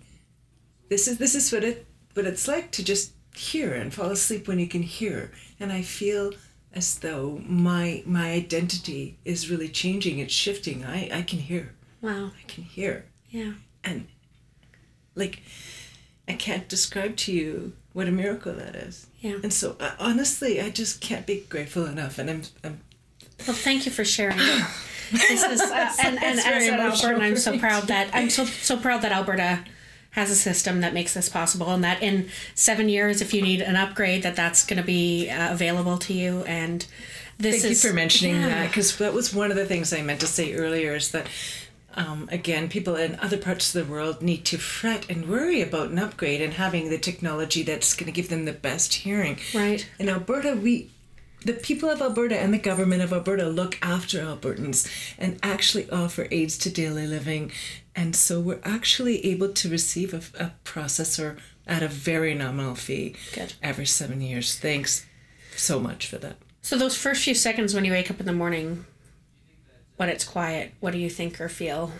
this 0.90 1.06
is 1.06 1.18
this 1.18 1.34
is 1.36 1.52
what 1.52 1.62
it 1.62 1.86
what 2.14 2.26
it's 2.26 2.48
like 2.48 2.72
to 2.72 2.84
just 2.84 3.12
hear 3.34 3.72
and 3.72 3.94
fall 3.94 4.10
asleep 4.10 4.48
when 4.48 4.58
you 4.58 4.66
can 4.66 4.82
hear. 4.82 5.30
And 5.60 5.72
I 5.72 5.82
feel 5.82 6.32
as 6.74 6.98
though 6.98 7.40
my 7.46 8.02
my 8.04 8.32
identity 8.32 9.16
is 9.24 9.48
really 9.48 9.68
changing. 9.68 10.18
It's 10.18 10.34
shifting. 10.34 10.84
I 10.84 11.08
I 11.12 11.22
can 11.22 11.38
hear. 11.38 11.74
wow. 12.02 12.32
I 12.38 12.44
can 12.48 12.64
hear 12.64 13.04
Yeah. 13.30 13.52
and 13.84 14.08
like 15.14 15.42
I 16.26 16.32
can't 16.34 16.68
describe 16.68 17.16
to 17.18 17.32
you 17.32 17.72
what 17.92 18.08
a 18.08 18.10
miracle 18.10 18.52
that 18.54 18.74
is. 18.74 19.06
Yeah. 19.20 19.38
And 19.42 19.52
so 19.52 19.76
uh, 19.80 19.92
honestly, 20.00 20.60
I 20.60 20.70
just 20.70 21.00
can't 21.00 21.24
be 21.26 21.46
grateful 21.48 21.86
enough. 21.86 22.18
And 22.18 22.28
I'm, 22.30 22.42
I'm 22.64 22.80
Well, 23.46 23.56
thank 23.56 23.86
you 23.86 23.92
for 23.92 24.04
sharing. 24.04 24.38
this 25.10 25.42
is 25.42 25.60
uh, 25.70 25.92
and, 26.02 26.22
and 26.22 26.38
as 26.38 26.68
an 26.68 26.78
Albertan, 26.78 27.20
I'm 27.20 27.36
so 27.36 27.58
proud 27.58 27.84
that 27.84 28.10
I'm 28.14 28.30
so 28.30 28.44
so 28.44 28.76
proud 28.76 29.02
that 29.02 29.12
Alberta 29.12 29.64
has 30.10 30.30
a 30.30 30.34
system 30.34 30.80
that 30.80 30.94
makes 30.94 31.14
this 31.14 31.28
possible, 31.28 31.70
and 31.70 31.84
that 31.84 32.02
in 32.02 32.28
seven 32.54 32.88
years, 32.88 33.20
if 33.20 33.32
you 33.34 33.42
need 33.42 33.60
an 33.60 33.76
upgrade, 33.76 34.22
that 34.22 34.36
that's 34.36 34.66
going 34.66 34.78
to 34.78 34.86
be 34.86 35.30
uh, 35.30 35.52
available 35.52 35.98
to 35.98 36.12
you. 36.12 36.42
And 36.44 36.84
this 37.38 37.62
Thank 37.62 37.72
is 37.72 37.84
you 37.84 37.90
for 37.90 37.94
mentioning 37.94 38.36
yeah. 38.36 38.48
that 38.48 38.68
because 38.68 38.96
that 38.98 39.14
was 39.14 39.34
one 39.34 39.50
of 39.50 39.56
the 39.56 39.66
things 39.66 39.92
I 39.92 40.02
meant 40.02 40.20
to 40.20 40.26
say 40.26 40.54
earlier 40.54 40.94
is 40.94 41.12
that 41.12 41.28
um, 41.94 42.28
again 42.30 42.68
people 42.68 42.96
in 42.96 43.18
other 43.20 43.38
parts 43.38 43.74
of 43.74 43.86
the 43.86 43.90
world 43.90 44.22
need 44.22 44.44
to 44.46 44.58
fret 44.58 45.08
and 45.08 45.28
worry 45.28 45.62
about 45.62 45.90
an 45.90 45.98
upgrade 45.98 46.40
and 46.40 46.54
having 46.54 46.90
the 46.90 46.98
technology 46.98 47.62
that's 47.62 47.94
going 47.94 48.06
to 48.06 48.12
give 48.12 48.28
them 48.28 48.44
the 48.44 48.52
best 48.52 48.94
hearing. 48.94 49.38
Right. 49.54 49.88
In 49.98 50.08
Alberta, 50.08 50.54
we 50.54 50.90
the 51.44 51.52
people 51.52 51.88
of 51.88 52.02
Alberta 52.02 52.38
and 52.38 52.52
the 52.52 52.58
government 52.58 53.02
of 53.02 53.12
Alberta 53.12 53.48
look 53.48 53.78
after 53.80 54.18
Albertans 54.18 54.88
and 55.18 55.38
actually 55.42 55.88
offer 55.90 56.26
aids 56.30 56.58
to 56.58 56.70
daily 56.70 57.06
living. 57.06 57.52
And 57.94 58.14
so 58.14 58.40
we're 58.40 58.60
actually 58.64 59.24
able 59.26 59.52
to 59.52 59.68
receive 59.68 60.14
a, 60.14 60.44
a 60.44 60.52
processor 60.64 61.38
at 61.66 61.82
a 61.82 61.88
very 61.88 62.34
nominal 62.34 62.74
fee 62.74 63.14
Good. 63.34 63.54
every 63.62 63.86
seven 63.86 64.20
years. 64.20 64.58
Thanks 64.58 65.06
so 65.54 65.78
much 65.78 66.06
for 66.06 66.18
that. 66.18 66.36
So 66.62 66.76
those 66.76 66.96
first 66.96 67.24
few 67.24 67.34
seconds 67.34 67.74
when 67.74 67.84
you 67.84 67.92
wake 67.92 68.10
up 68.10 68.20
in 68.20 68.26
the 68.26 68.32
morning, 68.32 68.84
when 69.96 70.08
it's 70.08 70.24
quiet, 70.24 70.74
what 70.80 70.92
do 70.92 70.98
you 70.98 71.10
think 71.10 71.40
or 71.40 71.48
feel 71.48 71.92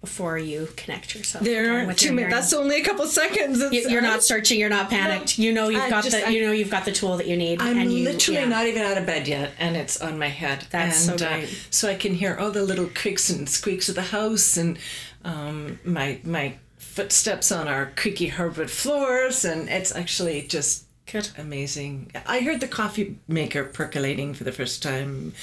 before 0.00 0.38
you 0.38 0.68
connect 0.76 1.14
yourself? 1.14 1.44
There 1.44 1.72
aren't 1.72 1.88
with 1.88 1.96
two 1.98 2.06
your 2.06 2.14
minutes. 2.14 2.30
hearing? 2.30 2.40
That's 2.42 2.52
only 2.54 2.80
a 2.80 2.84
couple 2.84 3.06
seconds. 3.06 3.60
It's, 3.60 3.72
You- 3.74 3.90
You're 3.90 4.00
not 4.02 4.22
searching. 4.22 4.58
You're 4.58 4.68
not 4.70 4.88
panicked. 4.90 5.38
You 5.38 5.52
know 5.52 5.68
you've 5.68 5.82
I 5.82 5.90
got 5.90 6.04
just- 6.04 6.16
the. 6.16 6.26
I- 6.26 6.30
you 6.30 6.44
know 6.46 6.52
you've 6.52 6.70
got 6.70 6.84
the 6.84 6.92
tool 6.92 7.16
that 7.18 7.26
you 7.26 7.36
need. 7.36 7.60
I'm 7.60 7.78
and 7.78 7.92
you, 7.92 8.04
literally 8.04 8.40
yeah. 8.40 8.46
not 8.48 8.66
even 8.66 8.82
out 8.82 8.96
of 8.96 9.04
bed 9.06 9.28
yet, 9.28 9.52
and 9.58 9.76
it's 9.76 10.00
on 10.00 10.18
my 10.18 10.28
head. 10.28 10.64
That's 10.70 10.98
so 11.04 11.12
and, 11.12 11.22
uh, 11.22 11.28
great. 11.40 11.66
so 11.70 11.88
I 11.88 11.94
can 11.96 12.14
hear 12.14 12.36
all 12.36 12.50
the 12.50 12.62
little 12.62 12.86
creaks 12.94 13.28
and 13.30 13.48
squeaks 13.48 13.88
of 13.88 13.94
the 13.94 14.02
house, 14.02 14.56
and 14.56 14.78
um, 15.24 15.78
my 15.84 16.18
my 16.24 16.54
footsteps 16.78 17.52
on 17.52 17.68
our 17.68 17.92
creaky 17.96 18.28
hardwood 18.28 18.70
floors, 18.70 19.44
and 19.44 19.68
it's 19.68 19.94
actually 19.94 20.42
just 20.42 20.84
Good. 21.10 21.28
amazing. 21.38 22.10
I 22.26 22.40
heard 22.40 22.60
the 22.60 22.68
coffee 22.68 23.18
maker 23.28 23.64
percolating 23.64 24.32
for 24.34 24.44
the 24.44 24.52
first 24.52 24.82
time 24.82 25.34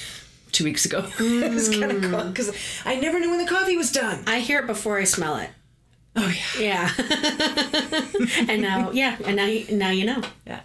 two 0.51 0.63
weeks 0.63 0.85
ago. 0.85 1.05
it 1.19 1.51
was 1.51 1.69
kind 1.69 1.91
of 1.91 2.01
cool 2.01 2.23
because 2.25 2.55
I 2.85 2.99
never 2.99 3.19
knew 3.19 3.29
when 3.29 3.39
the 3.39 3.49
coffee 3.49 3.77
was 3.77 3.91
done. 3.91 4.23
I 4.27 4.39
hear 4.39 4.59
it 4.59 4.67
before 4.67 4.97
I 4.97 5.03
smell 5.03 5.37
it. 5.37 5.49
Oh 6.15 6.33
yeah, 6.59 6.89
Yeah. 6.97 8.01
and 8.49 8.61
now, 8.61 8.89
yeah, 8.91 9.17
and 9.23 9.35
now, 9.35 9.45
you, 9.45 9.77
now 9.77 9.89
you 9.91 10.05
know. 10.05 10.23
yeah. 10.47 10.61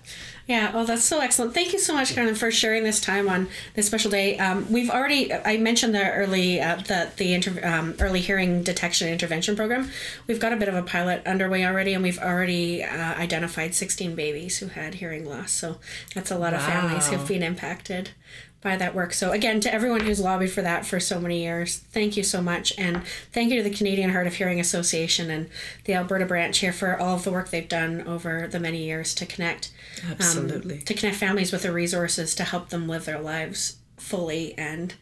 Yeah, 0.47 0.73
oh, 0.75 0.85
that's 0.85 1.05
so 1.05 1.21
excellent. 1.21 1.55
Thank 1.55 1.73
you 1.73 1.79
so 1.79 1.95
much, 1.95 2.15
Karen, 2.15 2.35
for 2.35 2.51
sharing 2.51 2.83
this 2.83 3.01
time 3.01 3.29
on 3.29 3.49
this 3.75 3.87
special 3.87 4.11
day. 4.11 4.37
Um, 4.39 4.71
we've 4.73 4.91
already, 4.91 5.33
I 5.33 5.57
mentioned 5.57 5.95
the 5.95 6.11
early, 6.11 6.61
uh, 6.61 6.77
the 6.77 7.11
the 7.17 7.33
inter, 7.33 7.65
um, 7.65 7.95
early 8.01 8.21
hearing 8.21 8.65
detection 8.65 9.09
intervention 9.09 9.55
program. 9.55 9.91
We've 10.27 10.41
got 10.41 10.53
a 10.53 10.57
bit 10.57 10.69
of 10.69 10.75
a 10.75 10.83
pilot 10.83 11.25
underway 11.27 11.65
already, 11.65 11.95
and 11.95 12.03
we've 12.03 12.19
already 12.19 12.83
uh, 12.83 13.15
identified 13.15 13.75
16 13.75 14.17
babies 14.17 14.59
who 14.59 14.67
had 14.67 14.95
hearing 14.95 15.25
loss. 15.25 15.53
So 15.53 15.79
that's 16.13 16.31
a 16.33 16.39
lot 16.39 16.55
of 16.55 16.63
families 16.63 17.07
who've 17.07 17.27
been 17.27 17.43
impacted 17.45 18.11
by 18.63 18.77
that 18.77 18.95
work. 18.95 19.13
So 19.13 19.33
again, 19.33 19.61
to 19.61 19.75
everyone 19.75 20.01
who's 20.01 20.21
lobbied 20.21 20.53
for 20.53 20.63
that 20.63 20.87
for 20.87 21.01
so 21.01 21.21
many 21.21 21.43
years, 21.43 21.79
thank 21.79 22.17
you 22.17 22.23
so 22.23 22.41
much, 22.41 22.73
and 22.79 23.03
thank 23.33 23.51
you 23.51 23.63
to 23.63 23.69
the 23.69 23.75
Canadian 23.75 24.11
Hard 24.11 24.27
of 24.29 24.35
Hearing 24.35 24.61
Association 24.61 25.31
and 25.31 25.51
the 25.85 25.95
Alberta 25.95 26.25
branch 26.25 26.59
here 26.59 26.73
for 26.73 26.99
all 26.99 27.17
of 27.17 27.25
the 27.25 27.33
work 27.33 27.51
they've 27.51 27.69
done 27.69 28.07
over 28.07 28.47
the 28.47 28.61
many 28.61 28.85
years 28.85 29.15
to 29.17 29.27
connect 29.27 29.73
um, 30.05 30.13
Absolutely. 30.13 30.79
to 30.79 30.95
connect 30.95 31.17
families 31.17 31.53
with 31.53 31.63
the 31.63 31.73
resources 31.73 32.35
to 32.37 32.45
help 32.45 32.69
them 32.69 32.89
live 32.89 33.05
their 33.05 33.21
lives 33.21 33.79
fully 33.97 34.57
and 34.57 34.95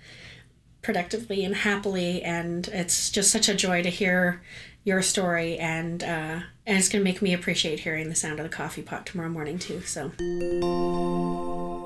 productively 0.83 1.44
and 1.44 1.57
happily. 1.57 2.23
And 2.23 2.66
it's 2.68 3.11
just 3.11 3.31
such 3.31 3.49
a 3.49 3.55
joy 3.55 3.83
to 3.83 3.90
hear 3.90 4.42
your 4.83 5.03
story, 5.03 5.59
and 5.59 6.03
uh, 6.03 6.40
and 6.66 6.79
it's 6.79 6.88
going 6.88 7.05
to 7.05 7.11
make 7.11 7.20
me 7.20 7.35
appreciate 7.35 7.81
hearing 7.81 8.09
the 8.09 8.14
sound 8.14 8.40
of 8.40 8.44
the 8.44 8.57
coffee 8.57 8.81
pot 8.81 9.05
tomorrow 9.05 9.29
morning 9.29 9.59
too. 9.59 9.83
So 9.83 10.11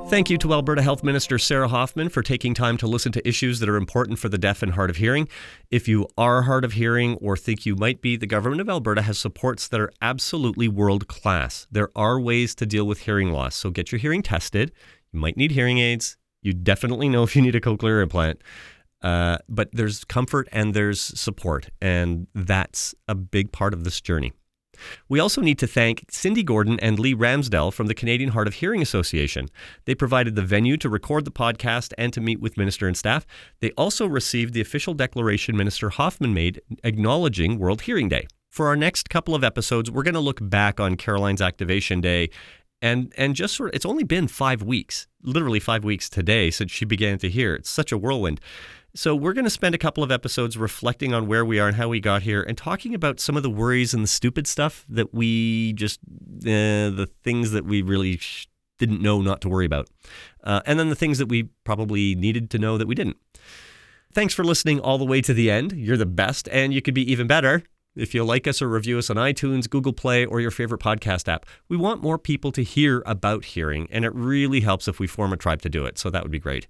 Thank 0.08 0.30
you 0.30 0.38
to 0.38 0.52
Alberta 0.52 0.82
Health 0.82 1.02
Minister 1.02 1.38
Sarah 1.38 1.66
Hoffman 1.66 2.08
for 2.08 2.22
taking 2.22 2.54
time 2.54 2.76
to 2.76 2.86
listen 2.86 3.10
to 3.12 3.26
issues 3.26 3.58
that 3.58 3.68
are 3.68 3.76
important 3.76 4.18
for 4.18 4.28
the 4.28 4.38
deaf 4.38 4.62
and 4.62 4.72
hard 4.72 4.90
of 4.90 4.96
hearing. 4.96 5.28
If 5.70 5.88
you 5.88 6.06
are 6.16 6.42
hard 6.42 6.64
of 6.64 6.74
hearing 6.74 7.14
or 7.16 7.36
think 7.36 7.66
you 7.66 7.74
might 7.74 8.00
be, 8.00 8.16
the 8.16 8.26
Government 8.26 8.60
of 8.60 8.68
Alberta 8.68 9.02
has 9.02 9.18
supports 9.18 9.66
that 9.66 9.80
are 9.80 9.90
absolutely 10.02 10.68
world 10.68 11.08
class. 11.08 11.66
There 11.72 11.88
are 11.96 12.20
ways 12.20 12.54
to 12.56 12.66
deal 12.66 12.86
with 12.86 13.00
hearing 13.00 13.32
loss, 13.32 13.56
so 13.56 13.70
get 13.70 13.90
your 13.90 13.98
hearing 13.98 14.22
tested. 14.22 14.70
You 15.10 15.18
might 15.18 15.36
need 15.36 15.50
hearing 15.50 15.78
aids. 15.78 16.16
You 16.42 16.52
definitely 16.52 17.08
know 17.08 17.24
if 17.24 17.34
you 17.34 17.42
need 17.42 17.56
a 17.56 17.60
cochlear 17.60 18.02
implant. 18.02 18.40
Uh, 19.02 19.38
but 19.48 19.70
there's 19.72 20.04
comfort 20.04 20.48
and 20.52 20.74
there's 20.74 21.00
support, 21.00 21.70
and 21.80 22.26
that's 22.34 22.94
a 23.08 23.14
big 23.14 23.52
part 23.52 23.72
of 23.72 23.84
this 23.84 24.00
journey. 24.00 24.32
We 25.08 25.20
also 25.20 25.40
need 25.40 25.58
to 25.58 25.66
thank 25.66 26.04
Cindy 26.10 26.42
Gordon 26.42 26.78
and 26.80 26.98
Lee 26.98 27.14
Ramsdell 27.14 27.72
from 27.72 27.86
the 27.86 27.94
Canadian 27.94 28.30
Hard 28.30 28.46
of 28.46 28.54
Hearing 28.54 28.82
Association. 28.82 29.48
They 29.84 29.94
provided 29.94 30.34
the 30.34 30.42
venue 30.42 30.76
to 30.78 30.88
record 30.88 31.24
the 31.24 31.30
podcast 31.30 31.92
and 31.98 32.12
to 32.12 32.20
meet 32.20 32.40
with 32.40 32.56
Minister 32.56 32.86
and 32.86 32.96
staff. 32.96 33.26
They 33.60 33.70
also 33.72 34.06
received 34.06 34.54
the 34.54 34.60
official 34.60 34.94
declaration 34.94 35.56
Minister 35.56 35.90
Hoffman 35.90 36.34
made 36.34 36.60
acknowledging 36.82 37.58
World 37.58 37.82
Hearing 37.82 38.08
Day. 38.08 38.26
For 38.50 38.68
our 38.68 38.76
next 38.76 39.10
couple 39.10 39.34
of 39.34 39.42
episodes, 39.42 39.90
we're 39.90 40.04
going 40.04 40.14
to 40.14 40.20
look 40.20 40.38
back 40.40 40.78
on 40.78 40.96
Caroline's 40.96 41.42
Activation 41.42 42.00
Day 42.00 42.30
and 42.80 43.12
and 43.16 43.34
just 43.34 43.56
sort 43.56 43.70
of, 43.70 43.74
it's 43.74 43.86
only 43.86 44.04
been 44.04 44.28
5 44.28 44.62
weeks, 44.62 45.06
literally 45.22 45.58
5 45.58 45.84
weeks 45.84 46.08
today 46.08 46.50
since 46.50 46.70
she 46.70 46.84
began 46.84 47.18
to 47.18 47.28
hear. 47.28 47.54
It's 47.54 47.70
such 47.70 47.90
a 47.90 47.98
whirlwind. 47.98 48.40
So, 48.96 49.16
we're 49.16 49.32
going 49.32 49.44
to 49.44 49.50
spend 49.50 49.74
a 49.74 49.78
couple 49.78 50.04
of 50.04 50.12
episodes 50.12 50.56
reflecting 50.56 51.12
on 51.12 51.26
where 51.26 51.44
we 51.44 51.58
are 51.58 51.66
and 51.66 51.76
how 51.76 51.88
we 51.88 51.98
got 51.98 52.22
here 52.22 52.42
and 52.42 52.56
talking 52.56 52.94
about 52.94 53.18
some 53.18 53.36
of 53.36 53.42
the 53.42 53.50
worries 53.50 53.92
and 53.92 54.04
the 54.04 54.08
stupid 54.08 54.46
stuff 54.46 54.84
that 54.88 55.12
we 55.12 55.72
just, 55.72 55.98
uh, 56.42 56.94
the 56.94 57.08
things 57.24 57.50
that 57.50 57.64
we 57.64 57.82
really 57.82 58.18
sh- 58.18 58.46
didn't 58.78 59.02
know 59.02 59.20
not 59.20 59.40
to 59.40 59.48
worry 59.48 59.66
about. 59.66 59.88
Uh, 60.44 60.60
and 60.64 60.78
then 60.78 60.90
the 60.90 60.94
things 60.94 61.18
that 61.18 61.26
we 61.26 61.44
probably 61.64 62.14
needed 62.14 62.50
to 62.50 62.58
know 62.58 62.78
that 62.78 62.86
we 62.86 62.94
didn't. 62.94 63.16
Thanks 64.12 64.32
for 64.32 64.44
listening 64.44 64.78
all 64.78 64.96
the 64.96 65.04
way 65.04 65.20
to 65.22 65.34
the 65.34 65.50
end. 65.50 65.72
You're 65.72 65.96
the 65.96 66.06
best, 66.06 66.48
and 66.52 66.72
you 66.72 66.80
could 66.80 66.94
be 66.94 67.10
even 67.10 67.26
better 67.26 67.64
if 67.96 68.14
you 68.14 68.24
like 68.24 68.46
us 68.46 68.60
or 68.60 68.68
review 68.68 68.98
us 68.98 69.10
on 69.10 69.16
iTunes, 69.16 69.68
Google 69.68 69.92
Play, 69.92 70.24
or 70.24 70.40
your 70.40 70.50
favorite 70.50 70.80
podcast 70.80 71.28
app. 71.28 71.46
We 71.68 71.76
want 71.76 72.02
more 72.02 72.18
people 72.18 72.52
to 72.52 72.62
hear 72.62 73.02
about 73.06 73.44
hearing, 73.44 73.88
and 73.90 74.04
it 74.04 74.14
really 74.14 74.60
helps 74.60 74.88
if 74.88 74.98
we 74.98 75.06
form 75.06 75.32
a 75.32 75.36
tribe 75.36 75.62
to 75.62 75.68
do 75.68 75.84
it. 75.84 75.98
So 75.98 76.10
that 76.10 76.22
would 76.22 76.32
be 76.32 76.38
great. 76.38 76.66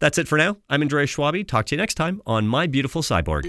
That's 0.00 0.18
it 0.18 0.28
for 0.28 0.38
now. 0.38 0.58
I'm 0.68 0.82
Andreas 0.82 1.14
Schwabi. 1.14 1.46
Talk 1.46 1.66
to 1.66 1.74
you 1.74 1.80
next 1.80 1.94
time 1.94 2.20
on 2.26 2.46
My 2.46 2.66
Beautiful 2.66 3.02
Cyborg. 3.02 3.44